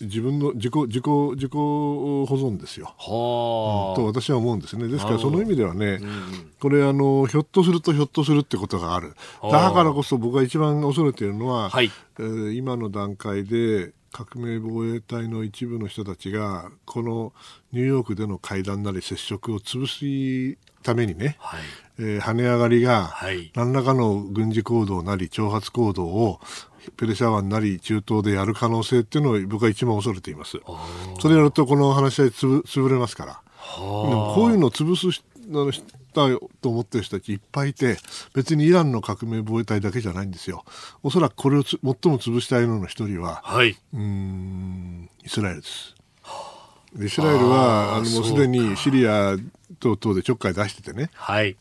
[0.00, 2.94] 自分の自己自己自己保存ですよ。
[2.98, 4.88] はあ、と私は思うんですね。
[4.88, 9.14] ですからその意味ではね、うん、これあのひょっとするとひょっとするってことがある。
[9.42, 17.32] だからこそ僕が一番恐れているのは、はい、えー、今の段階で革命防衛隊の一部の人たちがこの
[17.72, 21.60] ニューヨークでの会談なり接触を潰すためにね、はい。
[22.00, 23.12] えー、跳ね上がりが
[23.54, 26.40] 何らかの軍事行動なり挑発行動を
[26.96, 30.58] ペルシャ湾なり中東でやる可能性っていうのを僕は一番恐れています。
[31.20, 33.40] それやるとこの話し合いつぶ潰れますから。
[33.76, 35.22] でもこういうのを潰すし
[36.12, 36.28] た
[36.60, 37.96] と思ってる人たちいっぱいいて
[38.34, 40.64] 別にイランの革命防衛隊だけじゃないんですよ。
[41.02, 45.94] おそらくこれを最も潰したいのの一人は、はい、うんイスラエルです。
[47.00, 49.36] イスラエルはあのもうすでにシリア
[49.80, 51.56] 等々でちょっかい出しててね、はい、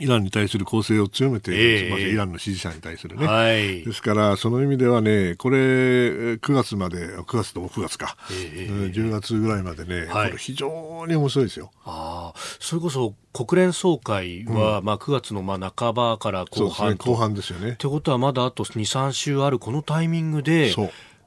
[0.00, 2.06] イランに対する攻勢を強めています、え。
[2.06, 11.70] ー、イランの支持者に対するね、はい、ですから、その意味ではね、これ、9月まで、9月とも9月か、えー、10月ぐらいまでね、はい、これ、非常に面白いですよ。
[11.84, 17.76] あそれこそ国連総会は、うん、まあ、9月のまあ半ばから後半、ね、後半ですよね。
[17.78, 20.74] ということは、まだあと2、3週あるこのタイミングで、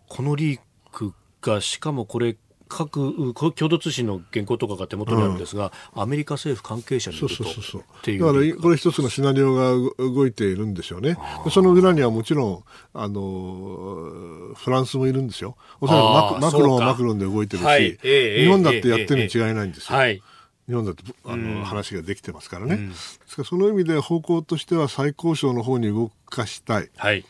[0.09, 0.59] このリー
[0.91, 2.35] クが、しかもこれ、
[2.67, 7.81] 各共同通信の原稿とかが手元にあるんですが、うん、アメリカ政府関係者によるとそうそうそう
[8.19, 11.17] だからこれ一つのシナリオが動いているんでしょうね。
[11.51, 15.57] その裏にはもちろんあのフランスもいるんですよ。
[15.81, 15.99] おそら
[16.39, 17.97] くママクロンはマクロンで動いてるし、はい。
[18.03, 20.21] えー、日本だってやってるに違いないんですよ、はい。
[20.67, 27.25] 日本だってあの、話ができてますからね、うん、ですからその意味で方向としては最高賞の方に動かしたい、はい、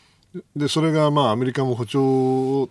[0.56, 2.68] でそれがまあアメリカも歩調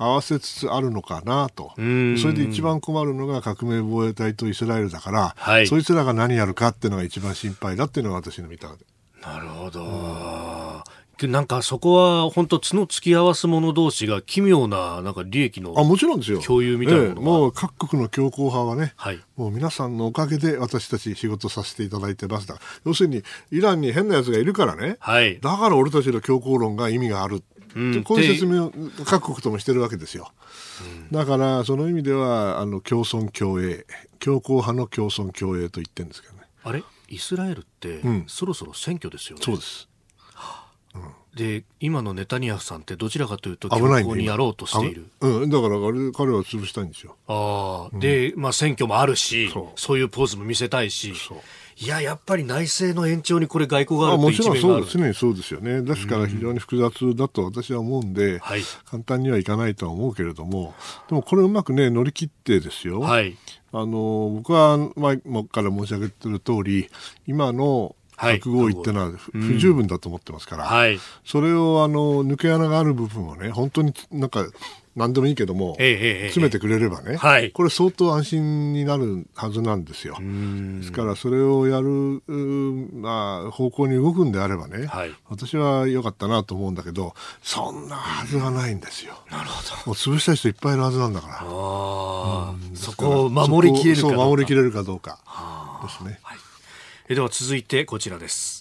[0.00, 8.68] 合わせつつあるのかなと、それで一番困るのが革命防衛隊とイスラエルだから、はい、そいつらが何やるかっていうのが一番心配だっていうのが私の見た
[9.20, 10.82] なるほど、
[11.28, 16.40] なんかそこは本当角突き合わす者同士が奇妙ななんか利益のあもちろんですよ。
[16.40, 22.46] 共有みたいなもの、ええ、もう各国の強硬派はね、はい、もう皆さんのおかげで私たち仕事させていただいてます。
[22.46, 27.42] だ要するにイランに変なやつがいるからね、はい、だから俺たちの強硬論が意味がある、うん、
[28.04, 28.72] こういう説明を
[29.04, 30.32] 各国ともしてるわけですよ、
[31.10, 33.86] うん、だからその意味ではあの共存共栄
[34.18, 36.40] 強硬派の共存共栄と言ってるんですけどね。
[36.64, 36.82] あれ？
[37.08, 39.44] イスラエルって、うん、そろそろ選挙ですよね。
[39.44, 39.88] そうです。
[41.34, 45.06] で今のネタニヤフさんってどちらかというと強硬にやろうとしている。
[45.20, 47.14] うん、だからあれ彼は潰したいんですよ。
[47.28, 49.98] あ、うん、で、まあ、選挙もあるしそう。
[49.98, 51.14] いうポーズも見せたいし
[51.82, 55.80] いややっぱり内政の延長にこれ外交があるもちろんそう常にそうですよね。
[55.80, 60.74] ですから非常に複雑だと私は思うんで、うんはい、簡単にはいかないとは思うけれども
[61.08, 63.34] でもこれうまくね乗り切ってですよ、はい、
[63.72, 66.90] あの僕は前から申し上げてる通り
[67.26, 74.44] 今の核合意ってのは不十分だと思ってますから、はい、それをあの抜け穴がある部分をね本当になんか
[74.96, 80.16] 何でもいいけども、詰めてくれればね、はい、これ相当安心になるはずなんですよ。
[80.20, 82.22] ですからそれをやる、
[82.94, 89.14] まあ、方向に動くんであればね、はい、私は良かったなと思うんだけど、そんなはずがないんですよ。
[89.30, 89.76] なるほど。
[89.86, 91.38] もう潰した人いっぱいいるはずなんだから。
[91.42, 94.24] あうん、そこを守りきれるかどうか。
[94.24, 95.18] 守りきれるかどうか
[95.84, 96.18] ですね。
[96.22, 96.38] はい
[97.14, 98.59] では続いてこちらです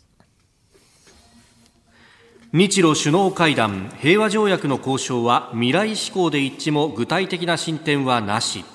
[2.52, 8.66] 日露首脳会談平和条約の交渉は未来志向で一致も具体的な進展はなし。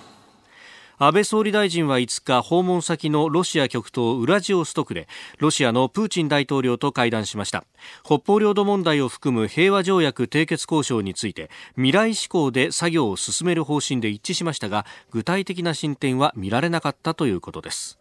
[0.96, 5.08] 安倍総理大臣は5日訪問先のロシア極東ウラジオストクで
[5.38, 7.64] ロシアのプーチン大統領と会談しました。
[8.04, 17.98] 北方領土問題を含む平和条約締結交渉について未来志向で作業を進める方針で一致しましたが具体的な進展は見られなかったということです。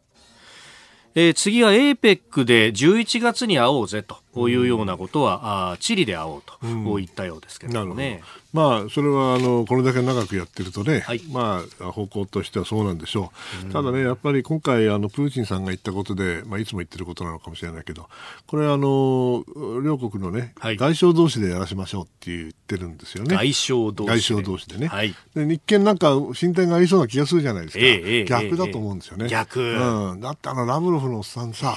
[1.15, 4.22] えー、次は APEC で11月に会おうぜと。
[4.35, 5.41] いうようなことは、うん、
[5.73, 6.57] あチリで会おうと
[6.97, 8.21] 言ったようですけどもね。
[8.37, 13.31] うんまあ、それはあのこれだけ長くやってるとね、はい、まあ、方向としてはそうなんでしょ
[13.63, 18.07] う、うん、ただね、やっぱり今回、あのプーチンさんが言ったことで、まあ、いつも言ってることなのかもしれないけど、
[18.45, 19.43] これ、あの
[19.83, 31.75] 両国のね、はい、外相同士でやらせましょうって言ってるんですよね、外相同士外相同士でね、はい、で日見なんか進展がありそうな気がするじゃないですか、ええ、逆だと思うんですよね、逆、うん、だってあのラブロフのおっさんさ、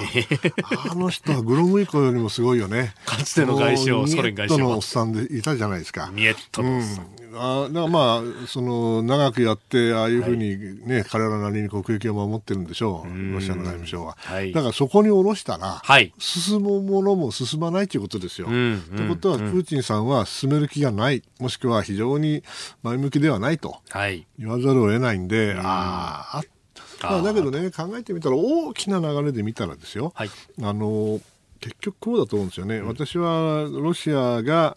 [0.90, 6.10] あの人はグロムイコよりもすごいよね、かつての外相、ソ連外相のおっさんでいたじゃないですか。
[6.12, 6.76] ミエットの。
[6.76, 7.26] おっさん、うん。
[7.38, 13.34] あだまあその長くやってああいうふうにね、はい、彼らなりに国益を守ってるんでしょう。
[13.34, 18.46] ロシアの外務省は、はい、だからそこに下ろしたら、はい、進むものも進まないということですよ。
[18.46, 21.22] と、いうことはプーチンさんは進める気がない。
[21.38, 22.42] もしくは非常に
[22.82, 23.80] 前向きではないと
[24.38, 26.42] 言わざるを得ないんで、ああ
[27.02, 30.24] まあ、だけどね考えてみたら大きな流れで見たらですよ、あ
[30.72, 31.20] の
[31.60, 32.80] 結局こうだと思うんですよね。
[32.80, 34.76] 私はロシアが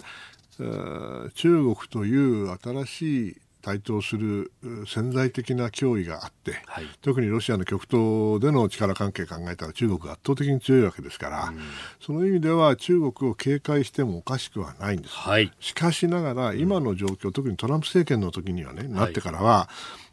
[0.58, 4.52] 中国という新しい台頭する
[4.88, 11.60] 潜在的な脅威があって、はい、特にロシアの極東での力関係を考えたら中国が圧倒的に強いわけですから、うん、
[12.00, 19.70] その意味では中国を警戒してもおかしくはないんです、はい、しかしながら今の状況、うん、特にトランプ政権の時にはね、なってからは、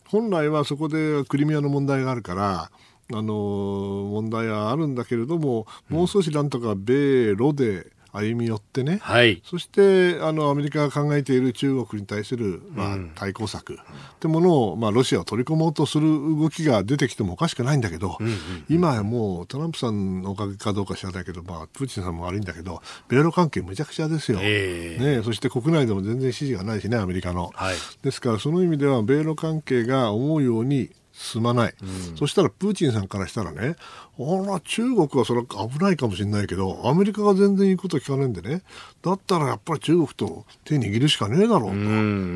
[0.08, 2.70] 本来はそこでクリミアの問題があるから
[3.12, 13.74] あの問題はあるんだけれども、もう少しなんとか米ロで歩み寄ってね、はい、そしてあのアメリカが考えている中国に対する、まあ、対抗策。
[13.74, 13.76] っ
[14.18, 18.38] てものを、まあ、ロシアを取り込もうとする動きが出てきてもおかしくないんだけど、うんうんうん、
[18.68, 33.76] 今はもうトランプさんのおかげかどうか知らないけど、まあ、プーチンさんも悪いんだけど米ロ関係むちゃくちゃですよ、えー、ね、そして国内でも全然支持がないしねアメリカの、はい、ですからその意味では米ロ関係が思うように進まない、うん、そしたらプーチンさんからしたらね、
[34.18, 38.62] あら、中国はそれは危ないかもしれないけど、アメリカが全然言うこと聞かないんでね、
[39.02, 41.76] だったらやっぱり中国と手握るしかねえだろうと。
[41.76, 41.78] う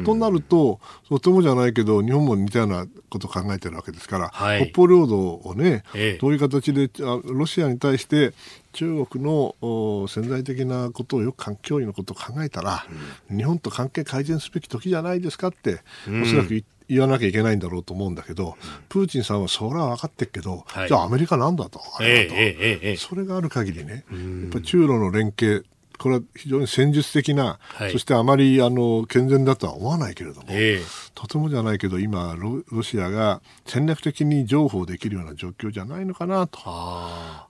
[0.00, 8.32] ん、となると、とてもじゃないけど、日本も似たようなことを考えてるわけですから、はい、北方領土をね、ええ、どういう形でロシアに対して
[8.72, 12.86] 中国の潜在的なことをよく脅威のことを考えたら、
[13.30, 18.56] うん、日本と関係改善すべき時じゃないですかって、おそらく言って、言わなきゃいけないんだろうと思うんだけど、
[18.88, 25.64] プーチンさんはそれは分かってるけど、はい、じゃあアメリカなんだと、あれだと、えええ、それがある限りね、やっぱ中ロの連携、
[26.00, 36.58] これは非常に戦術的な、はい、そしてあまりあの健全だとは思わないけれども、えー、とてもじゃないけど今ロ、ロシアが戦略的に譲歩できるような状況じゃないのかなと、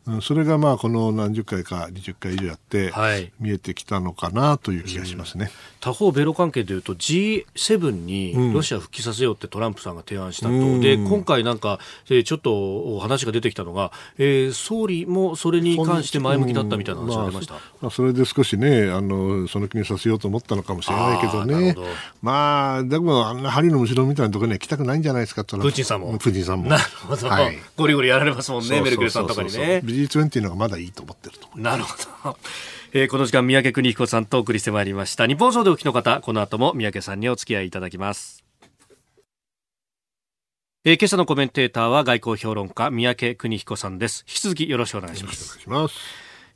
[0.06, 17.54] うん、それがまあこの何十回か20回以上やって、はい、見えてきたのかなという気がしますね、うん、他方、米ロ関係でいうと G7 にロシア復帰させようってトランプさんが提案したと、うん、で今回なんか、えー、ちょっと話が出てきたのが、えー、総理もそれに関して前向きだったみたいな話が出ました。
[17.80, 21.74] まあ、それで少少しね、あの、その気にさせようと思ったのかもしれないけどね。
[21.74, 21.84] ど
[22.22, 26.16] まあ、でも、あんな針の後ろみたいなところには来たくないんじゃないですか、プーチンさんも。
[26.18, 26.70] プーチンさんも。
[26.70, 27.28] なるほど。
[27.28, 29.82] はい、ゴリゴリやられますもんね、メルケルさんとかにね。
[29.84, 31.48] BG20 のがまだいいと思ってると。
[31.56, 31.94] なるほ
[32.30, 32.36] ど。
[32.92, 35.28] えー、この時間、三宅邦彦さんとお送りしてまいりました。
[35.28, 38.44] 日本総でお聞きの方、この後も三宅さんにお付き合いいただきます。
[40.84, 44.24] えー、今朝のコメンテーターは外交評論家三宅邦彦さんです。
[44.26, 45.60] 引き続きよろしくお願いします。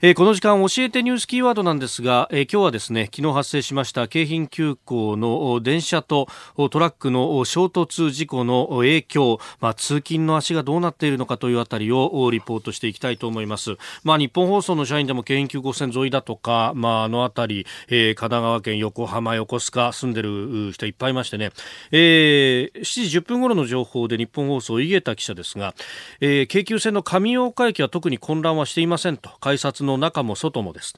[0.06, 6.28] えー、この時間教えてニュースキーワードなんですが、えー、今日はですね昨日発生しました京浜急行の電車と
[6.70, 21.50] トラックの衝突事故の影響、まあ、通勤の足がどうなっているのかというあたりをリポートしていきたいと思います、まあ、日本放送の社員でも京浜急行線沿いだとか、まあ、あのあたり、えー、神奈川県横浜横須賀住んでる人いっぱいいましてね、
[21.92, 25.74] えー、7時10分頃の情報で日本放送井桁記者ですが、
[26.20, 30.94] えー、京急線の上大岡駅は特に混乱はしていませんと改札の中も外もです。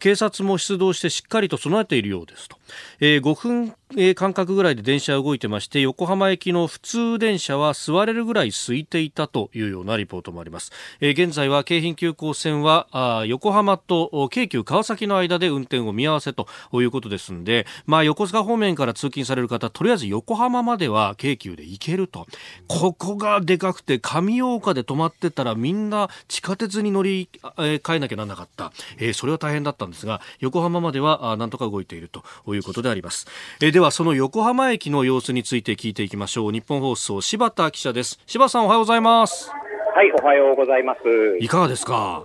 [0.00, 2.56] 警察も出動してしっかりと備えているようですと、
[3.00, 22.26] えー、5分えー、間隔ぐらいで電車動いてまして横浜駅の普通電車は座れるぐらい空いていたというようなリポートもあります、えー、現在は京浜急行線はあ横浜と京急川崎の間で運転を見合わせということですので、まあ、横須賀方面から通勤される方とりあえず横浜までは京急で行けると。
[22.66, 27.28] ここがでかくて上大岡で止まってたらみんな地下鉄に乗り、
[27.58, 33.26] えー、えなきゃならなかった、えー、それは大変だったんですが横浜まではあなんとか動いているということであります、
[33.62, 36.52] えーではその横浜駅の様子について聞いていきましょう。
[36.52, 38.18] 日本放送柴田記者です。
[38.26, 39.50] 柴田さんおはようございます。
[39.94, 41.00] はいおはようございます。
[41.40, 42.24] いかがですか？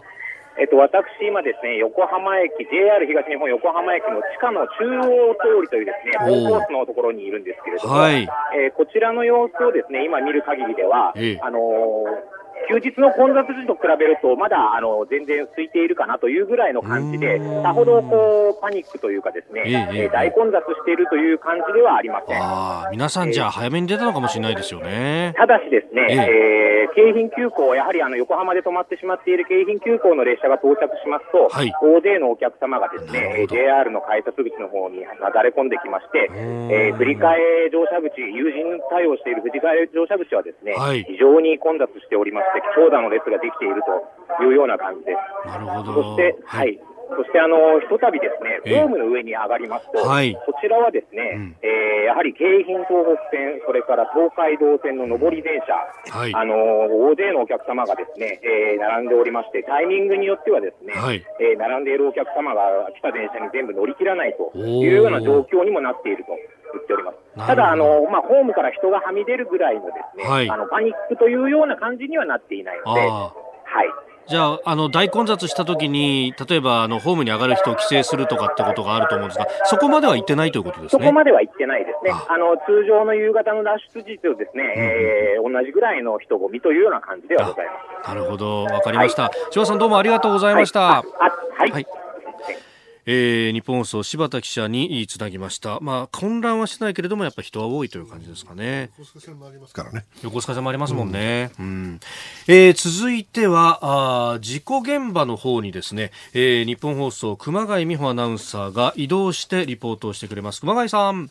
[0.60, 22.38] えっと、私、今ですね、横浜駅、JR 東日本横浜駅の地下の中央通りというですね、コースのところにいるんですけれども、はい、えー、こちらの様子をですね、今見る限りでは、ええ、あのー休日の混雑時と比べると、まだあの全然空いているかなというぐらいの感じで、さほどこうパニックというか、ですね、ええ大混雑しているという感じではありません。
[22.42, 25.34] あ皆さん、じゃあ、早めに出たのかもしれないですよね。
[25.38, 45.48] ただしですね、えー、京浜急行、やはりあの横浜で止まってしまっている京浜急行の列車が到着しますと、はい、大勢のお客様がですね、JR の改札口の方になだれ込んできまして、えー、振り替え乗車口、友人対応している振り替え乗車口はですね、はい、非常に混雑しておりまして、長蛇の列ができているというような感じです。
[45.48, 45.94] なるほど。
[45.94, 46.80] そして、はい、
[47.12, 55.76] そしてあの、ひとたびですね、ホームの上に上がりますと、はい、こちらはですね、うん、えー、やはり京浜東北線、それから東海道線の上り電車、
[56.16, 56.56] はい、あの、
[57.12, 66.32] 大勢のお客様がですね、えー、並んでおりまして、タイミングによってはですね、はい、えー、並んでいるお客様が来た電車に全部乗り切らないというような状況にもなっていると。
[66.72, 67.18] 言っております。
[67.36, 73.32] ただ、あの、まあ、ホームから人がはみ出るぐらいのですね、はい、あの、パニックというような感じにはなっていないので、は
[73.84, 74.11] い。
[74.32, 81.04] じゃあ、あの、大混雑した時に、例えば、あの、ホームに上がる人を規制するとかってことがあると思うんですが、そこまでは行ってないということですね。
[81.04, 82.14] そこまでは行ってないですね。
[82.30, 88.08] あの、通常の夕方の脱出時とですね、うん、えー、同じぐらいの人混みというような感じではございます。
[88.08, 89.24] なるほど、わかりました。
[89.24, 90.80] はい、さんどうもありがとうございました。
[90.80, 91.06] はい。
[91.60, 92.01] はい、はい
[93.06, 95.80] えー、日本放送柴田記者につなぎました。
[95.82, 98.92] まあ混乱はしてないけれどもやっぱ人は多いという感じですかね。
[98.98, 100.06] 横須賀線もありますからね。
[100.24, 101.52] 横須賀線もありますもんね。
[101.60, 101.66] うん。
[101.66, 102.00] うん、
[102.48, 110.62] えー、続いてはあ事故現場の方にですね、えー、日本放送熊谷美穂アナウンサーが移動してリポートをしてくれます。
[110.62, 111.30] 熊谷さん。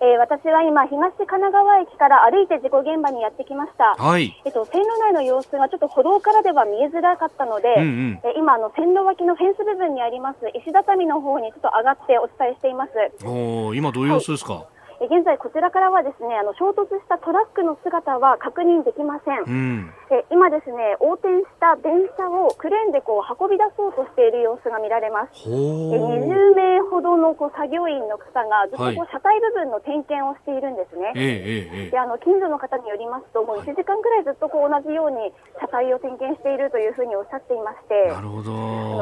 [0.00, 0.10] はい。
[0.12, 3.96] えー、私は今、東神奈川駅から歩いて事故現場にやってきました。
[3.98, 4.34] はい。
[4.44, 12.92] えっと、線路内の様子がちょっと歩道からでは見えづらかったので、うんうん、えー、今、あの、線路脇のフェンス部分にあります石畳の方にちょっと上がってお伝えしています。
[13.24, 25.46] お今どういう様子ですか、はい現在、こちらからはですねあの衝突したトラックの姿は確認できません、うん、え今、ですね横転した電車をクレーンでこう運び出そうとしている様子が見られます。
[25.46, 35.30] え20名ほどのこう作業員の方がずっとこう車体部分の点検をしているんですね、はい、であの近所の方によりますともう1時間ぐらいずっとこう同じように
[35.60, 38.50] 車体を点検しているというふうにおっしゃっていましてなるほど。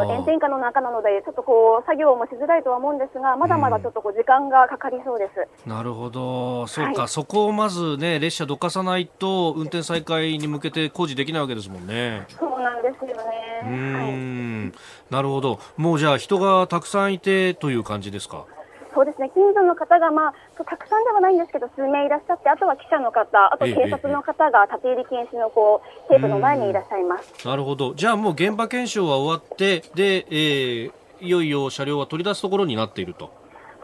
[0.02, 5.46] あの炎天下の中なのでちょっとこう作業もしづらいとは思うんですがまだまだちょっとこう時間がかかりそうです。
[5.64, 12.26] うん、なるほど、そうか、はい、そこをまずね、列車どかさないと、運転再開に向けて工事できないわけですもんね。
[12.38, 13.62] そうなんですよね。
[13.62, 14.74] うん、は
[15.10, 15.58] い、なるほど。
[15.78, 18.44] もうじゃあ、人がたくさんいてという感じですか？
[18.94, 27.46] そうですね、近所の方が、まあ、たくさんではないんですけど、数名いらっしゃって、あとは記者の方、あと警察の方が立ち入り禁止のこうテープの前にいらっしゃいます。
[27.46, 27.92] なるほど。
[27.94, 33.30] じゃあもう現場検証は終わって、で、えー、いよいよ車両は取り出すところになっていると。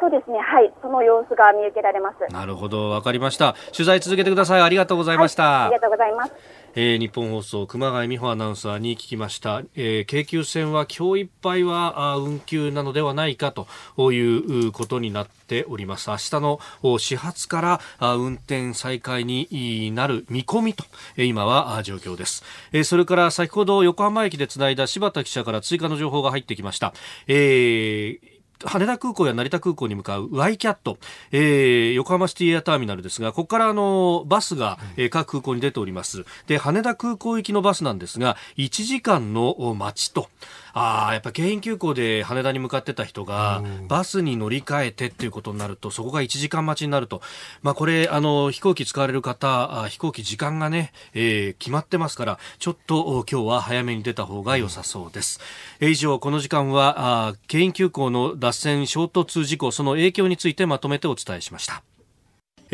[0.03, 2.33] そうですね、はい、その様子が見受けられます。
[2.33, 3.55] なるほど、わかりました。
[3.71, 4.61] 取材続けてください。
[4.61, 5.45] ありがとうございました。
[5.45, 6.33] はい、ありがとうございます。
[6.75, 13.67] えー、日本放送熊谷美穂アナウンサーに聞きました、えー、京急線は今日いっぱいは運休なのではないかと
[14.11, 16.61] いうことになっております明日の
[16.99, 17.61] 始発か
[18.01, 20.85] ら運転再開になる見込みと
[21.19, 26.95] 今は状況です、えー、それから先ほど横浜駅でつないだ柴田記者から追加の情報が入ってきました、
[27.27, 28.32] えー
[28.65, 30.99] 羽田空港や成田空港に向かうワイキャット、
[31.31, 36.25] えー、横浜シティエアターミナルですが、ここからあの、バスが、えー、各空港に出ております。
[36.47, 40.29] で、羽田空港行きのバスなんですが、1時間の待ちと、
[40.75, 47.21] ああ、やっぱ京浜急行で羽田に向かってた人が、バスに乗り換えてっていうことになると、そこが1時間待ちになると。
[47.63, 55.41] まあこれ、あの、飛行機使われる方、飛行機時間がね、えー、決まってますから、ちょっと今日は早めに出た方が良さそうです。
[55.81, 61.83] えー、以上、この時間は、あ京浜急行の脱線衝突事故、その影響についてまとめてお伝えしました。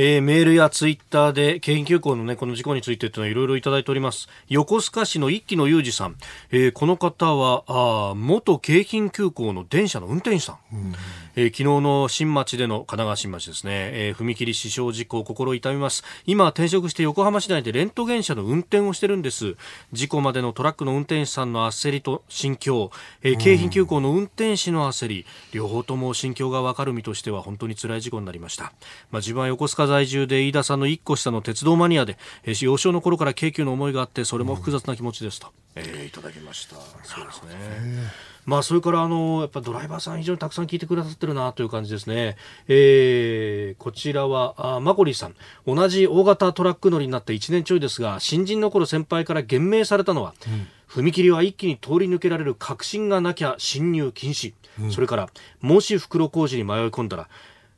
[0.01, 4.29] えー、メールやツイッターで京浜急行のねこの事故についてというのはいろいろいただいております。
[4.49, 6.15] 横須賀市の一木の裕二さん、
[6.53, 10.95] えー、この方はあ元京浜急行の電車の運転手さん、うん。
[11.41, 16.03] えー、昨日の新町での神奈川新町ですね、えー、踏切死傷事故心痛みます。
[16.27, 19.55] 今転職して横浜市内でレントゲン車の運転をしてるんです。
[19.93, 22.91] 事故までのトラックの運転手さんの焦りと心境、
[23.23, 25.27] えー、京浜急行の運転手の焦り。
[25.53, 28.65] 両方とも心境が分かる身としては本当に辛い事故になりました、
[29.11, 36.77] まあ、自分は横須賀在住で飯田さんの一個下の鉄道マニアで、えー、幼少の頃から京急の思いがあってそれも複雑な気持ちですと、えー、いただきました。
[37.05, 42.37] そうですねまあ、それからあのやっぱドライバーさん非常にたくさん聞いてくださってるなという感じですね。
[42.67, 45.35] えー、こちらはあマコリーさん。
[45.67, 55.29] 同じ大型トラック乗りになって1年ちょいですが新人の頃先輩から言命されたのは、うん、踏切は一気に通り抜けられる確信がなきゃ進入禁止、うん、それから
[55.61, 57.29] もし袋小路に迷い込んだら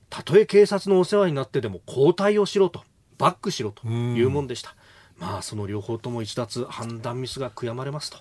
[0.08, 2.84] たとえ警察のお世話になってでも交代をしろと。
[3.20, 4.74] バックしろというもんでした。
[5.18, 8.16] まあその両方とも一脱判断ミスが悔やまれますと。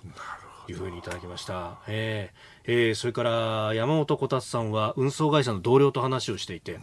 [0.71, 1.79] いうふうにいただきました。
[1.87, 6.81] えー、えー、それから山本小達さんは運送会社の同僚と話をしていて、うん、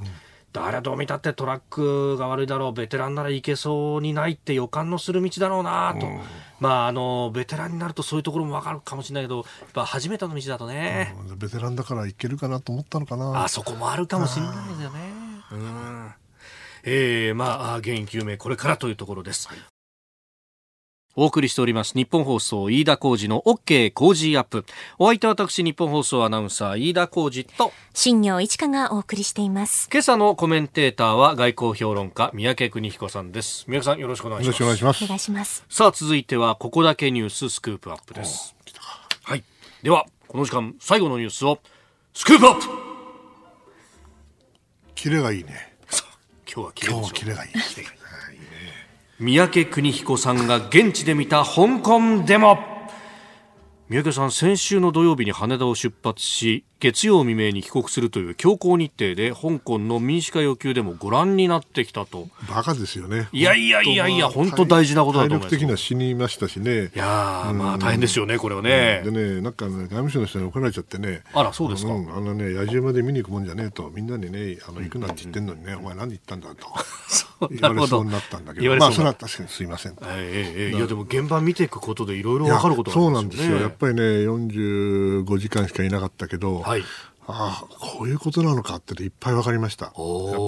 [0.53, 6.20] 誰どう見たってトラックが悪いだろう、ベテランならいけそうにないって予感のする道だろうなと、うん、
[6.61, 13.45] まあ、あのベテランになるとそういうところも分かるかもしれないけど、やっぱ初めての道だとね、うん、ベテランだからいけるかなと思ったのかな。
[13.45, 15.01] あそこもあるかもしれないですよね。
[15.53, 16.14] うん
[16.89, 19.49] えー、まあ、原因究明これからというところです。
[19.49, 19.59] はい
[21.17, 21.95] お送りしております。
[21.95, 24.67] 日本放送飯田浩二の OK 工事アップ。
[24.99, 29.89] お相手は私日本放送アナウンサー飯田浩二と新業一華がお送りしています。
[29.91, 33.64] 今朝のコメンテーターは外交評論家三宅邦彦さんです。
[33.67, 34.62] 三宅さんよろしくお願いします。
[34.62, 35.05] よろしくお願いします。
[35.05, 35.64] お願いします。
[35.71, 38.55] さあ続いてはここだけニューススクープアップです。
[39.23, 39.43] はい。
[39.83, 41.61] ではこの時間最後のニュースを
[42.12, 42.69] スクープアップ。
[44.95, 45.77] キレがいいね。
[46.53, 47.11] 今日はキレがいい。
[47.12, 47.96] キレがいい
[49.19, 52.59] 三宅邦彦さんが現地で見た香港デモ。
[53.89, 62.29] 三宅さん先週の土曜日に羽田を出発し月曜未明に帰国するという強行日程で香港の民主化要求でもご覧になってきたと。
[62.51, 63.29] バカですよね。
[63.33, 65.51] いやいやいやいや本当大事なことだと思います。
[65.51, 66.91] 体力的には死にましたしね。
[66.95, 71.22] いやまあ大変ですよねこれはね、でねなんか、ね、外務省の人に怒られちゃってね。
[71.33, 76.66] あらそうですか、うん、あのね野獣まで見に行くもんじゃねえとみんなにねあの行くなんて言ってんのにね、お前何言ったんだと。
[77.51, 78.77] 言われそうになったんだけど。
[78.77, 83.57] まあそれは確かにすいません、えーえー、いやでも現場見ていくことでいろいろ分かることそうなんですよ。
[83.57, 86.83] やっぱりね45時間しかいなかったけど、はい、
[87.29, 89.87] ああこういうことなのかっていっぱい分かりました。
[89.87, 89.95] やっ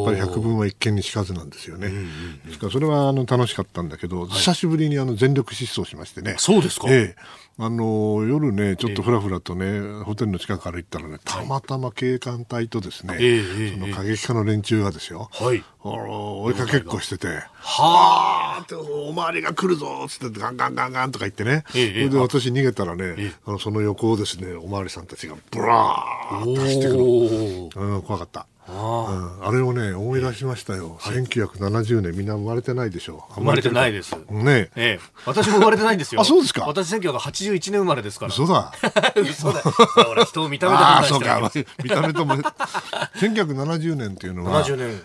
[0.04, 6.34] ぱり百分は一見にしかずなんですよね、うんうんうん、ですからそれはあの楽しかったんだけど、はい、久しぶりにあの全力疾走しましてね。
[6.38, 7.16] そうですか、ええ。
[7.60, 17.28] あの夜ね、ちょっとふらふらとね、えー、ホテルの近くから行ったらね、たまたま警官隊とですね、えー、その過激派の連中がですよ、はい、追いかけっこしてて、
[17.60, 18.62] はあ。
[18.62, 28.46] っておまわりが来るぞっつってガンガンガンガンとか言ってね、えー、それで私逃げたらね、あのその横をですね、おまわりさんたちがブラーッと走ってくる、うん、怖かった。
[28.70, 33.34] あ,、うん、あれをね思い出しましたよ、はい、1970年みんな生まれてないでしょう。
[33.36, 34.14] 生まれてないです。
[34.28, 34.68] ね。
[34.76, 35.00] ええ。
[35.24, 36.20] 私も生まれてないんですよ。
[36.22, 36.66] あそうですか？
[36.66, 38.28] 私1981年生まれですから。
[38.28, 38.72] 嘘だ。
[39.16, 39.62] 嘘だ。
[40.10, 41.50] 俺人を見た目とあそうか。
[41.82, 42.36] 見た目とも
[43.16, 45.02] 1970年っていうのは70年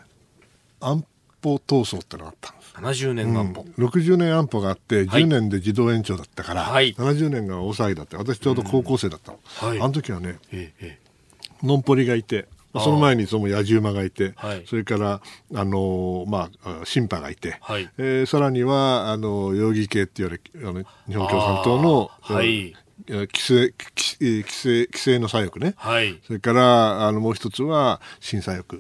[0.86, 1.06] 安
[1.44, 2.74] 保闘争ってのがあったんです。
[2.74, 11.00] 70年安保、うん、60年安保があって10年で自動延長だったから、はい、70年が大騒ぎだって私ちょうど高校生だったの、はい、あの時はね、ええ、
[11.62, 15.22] ノンポリがいてその前にその野獣馬がいて、はい、それから
[15.54, 22.74] あのまあ審判がいて、はい、えー、さらにはあの容疑系って言われあの日本共産党の、はい、
[23.08, 28.80] 規制規制規制の左翼ね、はい、それからあのもう一つは新左翼。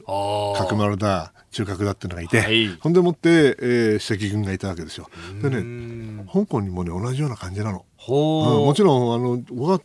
[0.58, 5.10] 角丸だ中核だっていうのがいて、はい、ほんでもって、えー、赤軍がいたわけですよ。
[5.42, 7.86] でね香港にもね同じような感じなの。
[8.06, 8.14] うん、
[8.66, 9.80] もちろんあの僕は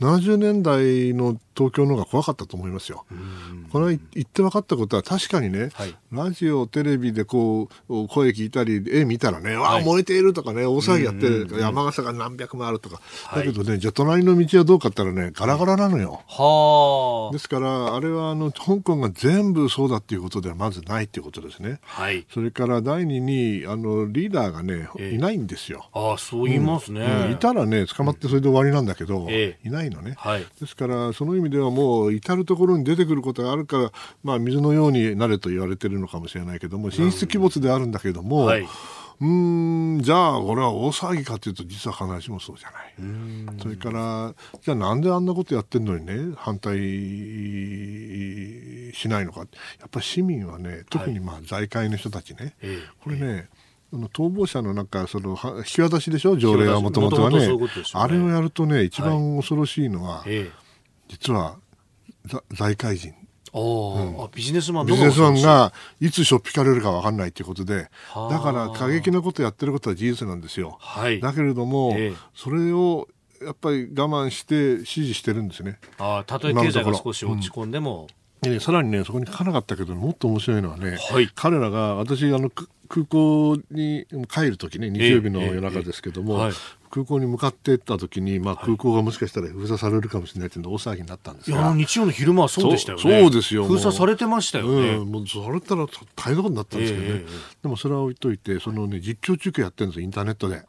[0.00, 3.04] 70年代の東京の方が怖かったと思いますよ。
[3.70, 13.00] これ言って分かったことは確かにね、はい、ラジオ、テレビでこう声聞いたり絵見たらね、はい、わあ燃えているとかね大騒ぎやって、山笠が何百もあるとか、
[13.34, 16.22] だけどねじゃあ隣の道はどうかったらねガラガラなのよ。
[16.28, 21.80] はですからあれはあの香港が全部そうだっていうことではまずないっていうことですね。
[21.82, 25.88] はい、それから第二にあのリーダーがね、えー、いないんですよ。
[25.92, 30.14] あそう言いますね、うん、いたらね捕まってそれで終わりなんだけど、えー、いないのね。
[30.16, 38.66] はい、ですからその意味ではもう至る所に出てくることがあるから、まあ、水のようになれと言われてるのかもしれないけども神出鬼没であるんだけども、はい、
[39.20, 42.94] うんじゃあこれは大騒ぎかというと実は必ずしもそうじゃない。
[43.60, 46.74] それからじゃあなんであんなことやってるのにね反対
[48.94, 49.40] しないのか。
[49.40, 49.46] や
[49.86, 52.72] っぱり市民はね特にまあ財界の人たちね、はい、
[53.02, 53.48] これね、
[53.92, 56.36] 逃亡者のなんかその引き渡しでしょ？
[56.36, 57.58] 条例はもともとはね、ね、
[57.92, 60.50] あれをやるとね一番恐ろしいのは、はい、
[61.12, 61.56] 実は
[62.50, 63.14] 財界人。
[63.54, 67.90] うん、ビジネスマンビジネスマンがいつしょっぴかれるか分かんないということで。
[68.30, 73.08] だから過激なことやってることは事実なんですよ、はい、だけれども、えそれを
[73.44, 75.78] やっぱり我慢して支持してるんですね。
[75.98, 78.06] あたとえ経済が少し落ち込んでも、
[78.42, 82.50] うん、さらにねそこに書かなかったけどもっと面白いのはね、はい、彼らが私あの
[82.88, 86.38] 空港に帰るときね日曜日の夜中ですけども、え。
[86.38, 86.52] はい、
[86.92, 91.56] 空港に向かっていった時に、まあ、空港がもしかしたら封鎖されるかもしれないというの大騒ぎになったんですが。
[91.56, 93.20] いや日曜の昼間はそうでしたよね。
[93.22, 100.62] そうですよ封鎖されてましたよね、うん、もうそれたら大変なことになったんですけどね、えー、でもそれは置いといてその、ね、実況中継やってるんですインターネットで。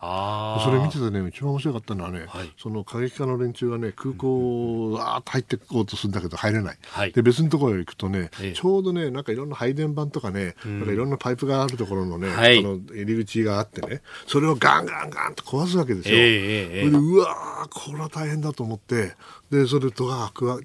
[0.63, 19.13] それ見ててね一番面白かったのはね、はい、その過激化の連中がね空港わーっと入っていこうとするんだけど入れない、はい、で別のところへ行くとね、えー、ちょうどねなんかいろんな配電盤とかね、うん、なんかいろんなパイプがあるところのね、はい、その入り口があってねそれをガンガンガンと壊すわけですよ、えーでうわこれは大変だと思って
[19.49, 20.59] でそれとが開くわ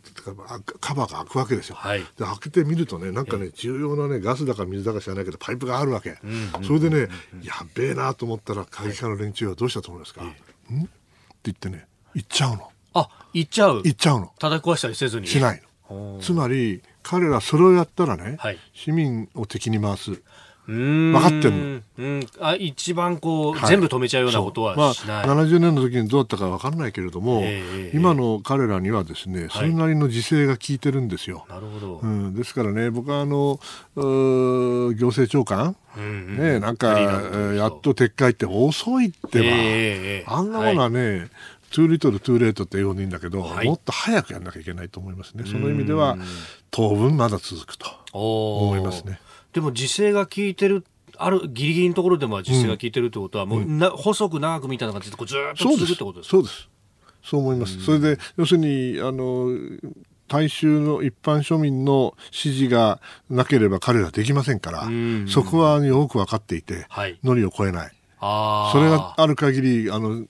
[0.81, 7.09] カバーが開くわけですよ、はい、で開けてみるとねなんかね重要なねガスだか水だか知らないけどパイプがあるわけ、うん、それでね、
[7.43, 10.27] やべえなと思ったら過激派の連中はどうしたと思いますか、は
[10.71, 10.83] い、ん？
[10.83, 10.89] って
[11.45, 12.71] 言ってね行っちゃうの。
[12.95, 13.83] あ行っちゃう？
[13.85, 14.33] 行っちゃうの。
[14.39, 15.27] 叩き壊したりせずに？
[15.27, 16.19] しないの。
[16.21, 20.21] つまり彼らそれをやったらね、はい、市民を敵に回す
[20.69, 31.47] 分かってるうん、あ一番こう、はい、全部止めちゃうようなことはしない、まあ、70年の時にどうだったか分からないけれども、えー、今の彼らにはですねそれなりの自制が効いてるんですよ。
[31.49, 33.59] なるほど、うん、ですからね僕はあの
[33.97, 41.31] 行政長官、うんうん、ね、なんかやっと撤回って遅いってば、えー、あんなものはね、はい。
[41.71, 45.45] Too little, too late って英語でいいんだけど、はい、もっと早くやらなきゃいけないと思いますね。
[45.47, 46.17] その意味では、
[46.71, 49.21] 当分まだ続くと思いますね。
[49.53, 50.85] でも時勢が効いてる
[51.17, 56.31] あるギリギリのところでも時勢が効いてるってことは、うん、もうな細く長くみたいな感じでこうずっと続くってことですか？
[56.31, 56.69] そうです。
[57.23, 59.49] そう思います、それで要するにあの
[60.29, 64.89] 大衆の一般庶民の支持がなければ彼らできませんから、
[65.27, 67.93] そこはよく分かっていて、はい、のりを超えない。
[68.21, 70.23] それがある限りあの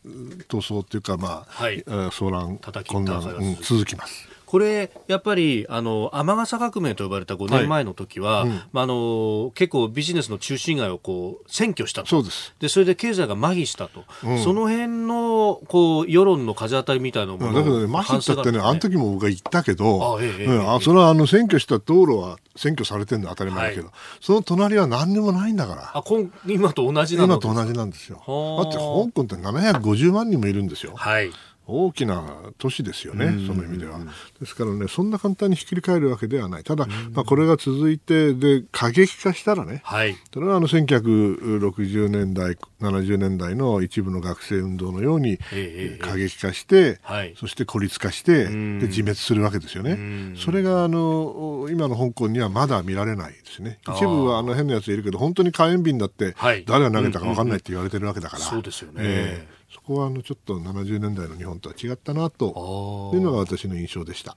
[0.48, 4.27] 闘争っていうか、まあはい、騒乱混乱、うん、続きます。
[4.48, 12.08] これ、やっぱり、あの、雨傘革命と呼ばれた5年前の時は、はいうん、まあ、あの、結構ビジネスの中心街をこう、占拠したと。
[12.08, 12.54] そうです。
[12.58, 14.04] で、それで経済が麻痺したと。
[14.24, 25.90] うん、その辺の、こう、世論の風当たりみたいなものだけどね、麻痺したってね、あの時も僕は言ったけど、あ、ええ、うん、あそれはあの、占拠した道路は占拠されてるのは当たり前だけど、はい、その隣は何にもないんだから。
[25.92, 28.16] あ、今今と同じなの今と同じなんですよ。
[28.16, 28.82] だって香
[29.12, 30.94] 港って750万人もいるんですよ。
[30.96, 31.30] はい。
[31.68, 32.24] 大きな
[32.56, 34.00] 都市ですよね、その意味では。
[34.40, 36.64] ですからね、そんな簡単にひっくり返るわけではない。
[36.64, 45.38] ただ、まあ、これが続いて、で、過激化したらね、はい、それはあの1960年代、70年代の一部の学生運動のように
[46.00, 48.50] 過激化して、はい、そして孤立化して、で、
[48.86, 50.34] 自滅するわけですよね。
[50.36, 53.78] それが、あの、今の香港にはまだ見られないですね。
[53.86, 56.34] 一部はあの変なやついるけど、本当に火炎瓶だって、
[56.66, 58.42] 誰が投げたか分かんないって言われてるわけだから。
[58.42, 59.00] そうですよね。
[59.00, 64.36] えーそこはあのちょっと70年代の日本とは違ったなというのが私の印象でした。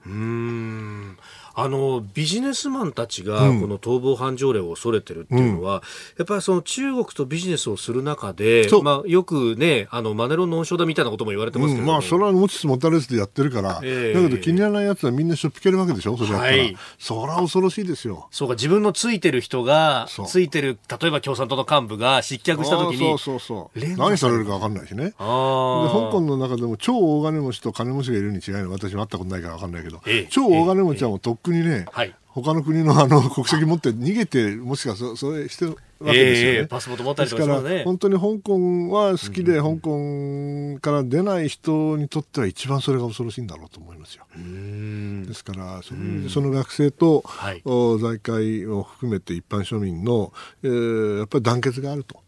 [1.56, 5.80] うんあのビジネスマンたちがこの逃亡犯条例を恐れてるっていうのは、うん、
[6.18, 18.28] やっぱりその中国とビジネスをする中で、まあ、よくね、あのマネロンの温床だみたいなことも言われてますけど、うん、まあ、それは持ちつ持たれずでやってるから、えー、だけど気にならないやつはみんなしょっぴけるわけでしょ、それはい、それは恐ろしいですよ。
[18.30, 23.96] そうか、自分のついてる人が、ついてる、例えば共産党の幹部が失脚したときに、そうそうそう。
[23.96, 28.66] 何されるか分かんないしね、香港の中でも超大金持ちと金持ちがいるに違いない。
[28.66, 36.58] 私も会ったことないから分かんないけど、ええ、超大金持ちはもうとっくにね、え他の国のあの 国籍持って逃げて、もしかそそれしてるわけですよね。
[36.58, 44.24] えー、パスポート持ったりとか、ね、ですから、本当に香港は好きで、香港から出ない人にとっては一番それが恐ろしいんだろうと思いますよ。
[44.36, 47.62] ですから、そのその学生と、はい、
[48.00, 50.32] 財界を含めて一般庶民の、
[50.62, 52.22] えー、やっぱり団結があると、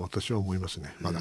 [0.00, 1.20] 私は思いますね、まだ。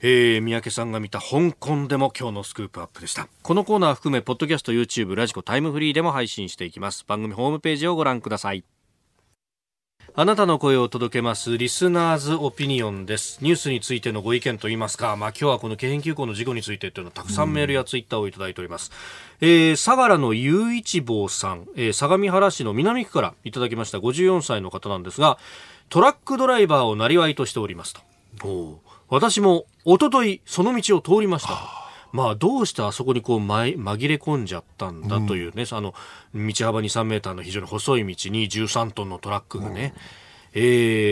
[0.00, 3.28] えー、三宅さんが見た香港でも今日のスクープアップでした。
[3.42, 7.04] このコーナー含めポッドキャスト YouTube ラジコタイムフリーでも配信していきます。
[7.06, 8.64] 番組ホームページをご覧ください。
[10.18, 13.38] あなたの声を届けますリスナーズオピニオンです。
[13.42, 18.90] ニュースについてのご意見といいますか、まあ今日はこの京浜急行の事故についてというのはたくさんメールやツイッターをいただいております。
[19.42, 23.98] うん、えー、相良の雄一坊さん、えー、相模原市の南区からいただきました。
[23.98, 25.36] 54歳の方なんですが、
[25.90, 27.94] トラックドライバーをなりわいとしております
[28.38, 28.80] と。
[29.08, 31.86] 私も一昨日その道を通りました。
[32.12, 35.92] まあ、どうしてあそこにこう紛れ込んじゃったんだというね、うん、あの
[36.34, 39.92] 道幅2、3メーターの非常に細い道に13トンのトラックがね、
[40.54, 40.64] うん、え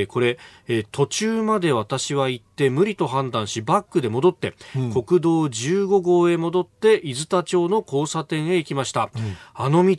[0.04, 9.10] ー、これ、えー、途中まで私は行って無理と判断しバックで戻って、うん、国道15号へ戻って伊豆田町の交差点へ行きました、
[9.54, 9.96] あの道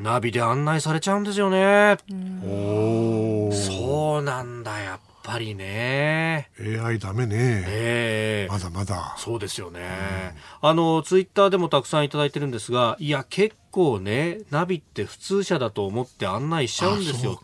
[0.00, 1.96] ナビで案内されちゃうんですよね。
[3.52, 6.50] そうなんだやっぱりね。
[6.60, 7.64] AI ダメね。
[7.66, 9.16] ええー、まだまだ。
[9.18, 9.80] そうですよね。
[10.62, 17.40] うん、あの、ツイッターでもたくさんいただいてるんですが、いや、結構ね、ナビって普通車だと思って案内しちゃうんですよ。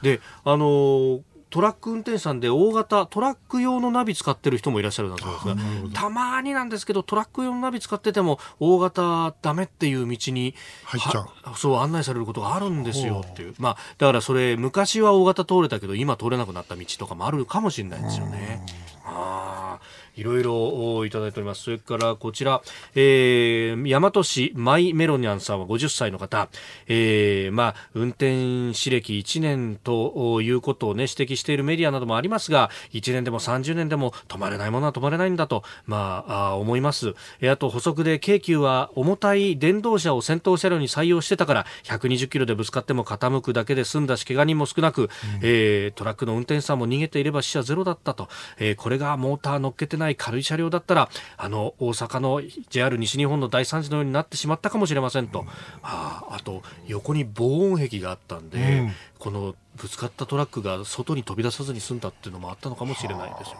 [0.00, 1.20] で、あの、
[1.50, 5.56] トラック運転手さんで大型トラック用のナビ使ってる人もいらっしゃるんそうですが
[5.94, 11.56] たまになんですけどトラック用のナビ使ってても大型ダメっていう道に入っちゃう。
[11.56, 13.54] そう案内されることがあるんですよっていう。
[13.58, 18.64] まあだからそれ昔は大型通れたけど今通れなくなった道とかもあるかもしれないですよね。
[19.04, 21.62] ああいろいろいただいております。
[21.62, 22.60] それからこちら、
[22.96, 26.48] えー、大和市マイメロニャンさんは50歳の方、
[26.88, 37.14] えー、まあ、運転士歴1年ということをね、指摘しているメディアなどもありますが、1年でも30年でも止まれないものは止まれないんだと、まあ、あ思います。
[37.40, 45.08] えあと補足で、京急は重たい電動車を先頭車両に採用してたから、120キロでぶつかっても傾くだけで済んだし、怪我人も少なく、うん、
[45.42, 55.46] えー、トラックの運転手さんも逃げていれば死者ゼロだったと、えー、これがモーター乗っけてないない軽い車両だったらあの大阪の JR 西日本の大惨事のようになってしまったかもしれませんと、うん、
[55.82, 63.58] ああと横に防音壁があったんで、うん、このぶつかったトラックが外に飛び出さずに済んだっていうのもあったのかもしれないですよね。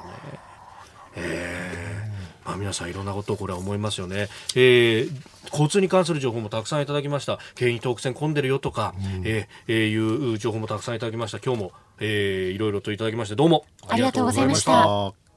[1.17, 2.19] えー。
[2.49, 5.11] まあ、皆さんいろんなことをこれは思いますよね、えー、
[5.51, 7.39] 交通に関する情報もたくさんいただきました。
[7.55, 11.41] 京浜東北線混んでるよとか、うん、えー、いう情報もたくさんいただきました。
[11.41, 13.67] 今日も、えー、いろいろといただきましてどうも。
[13.87, 15.28] ありがとうございました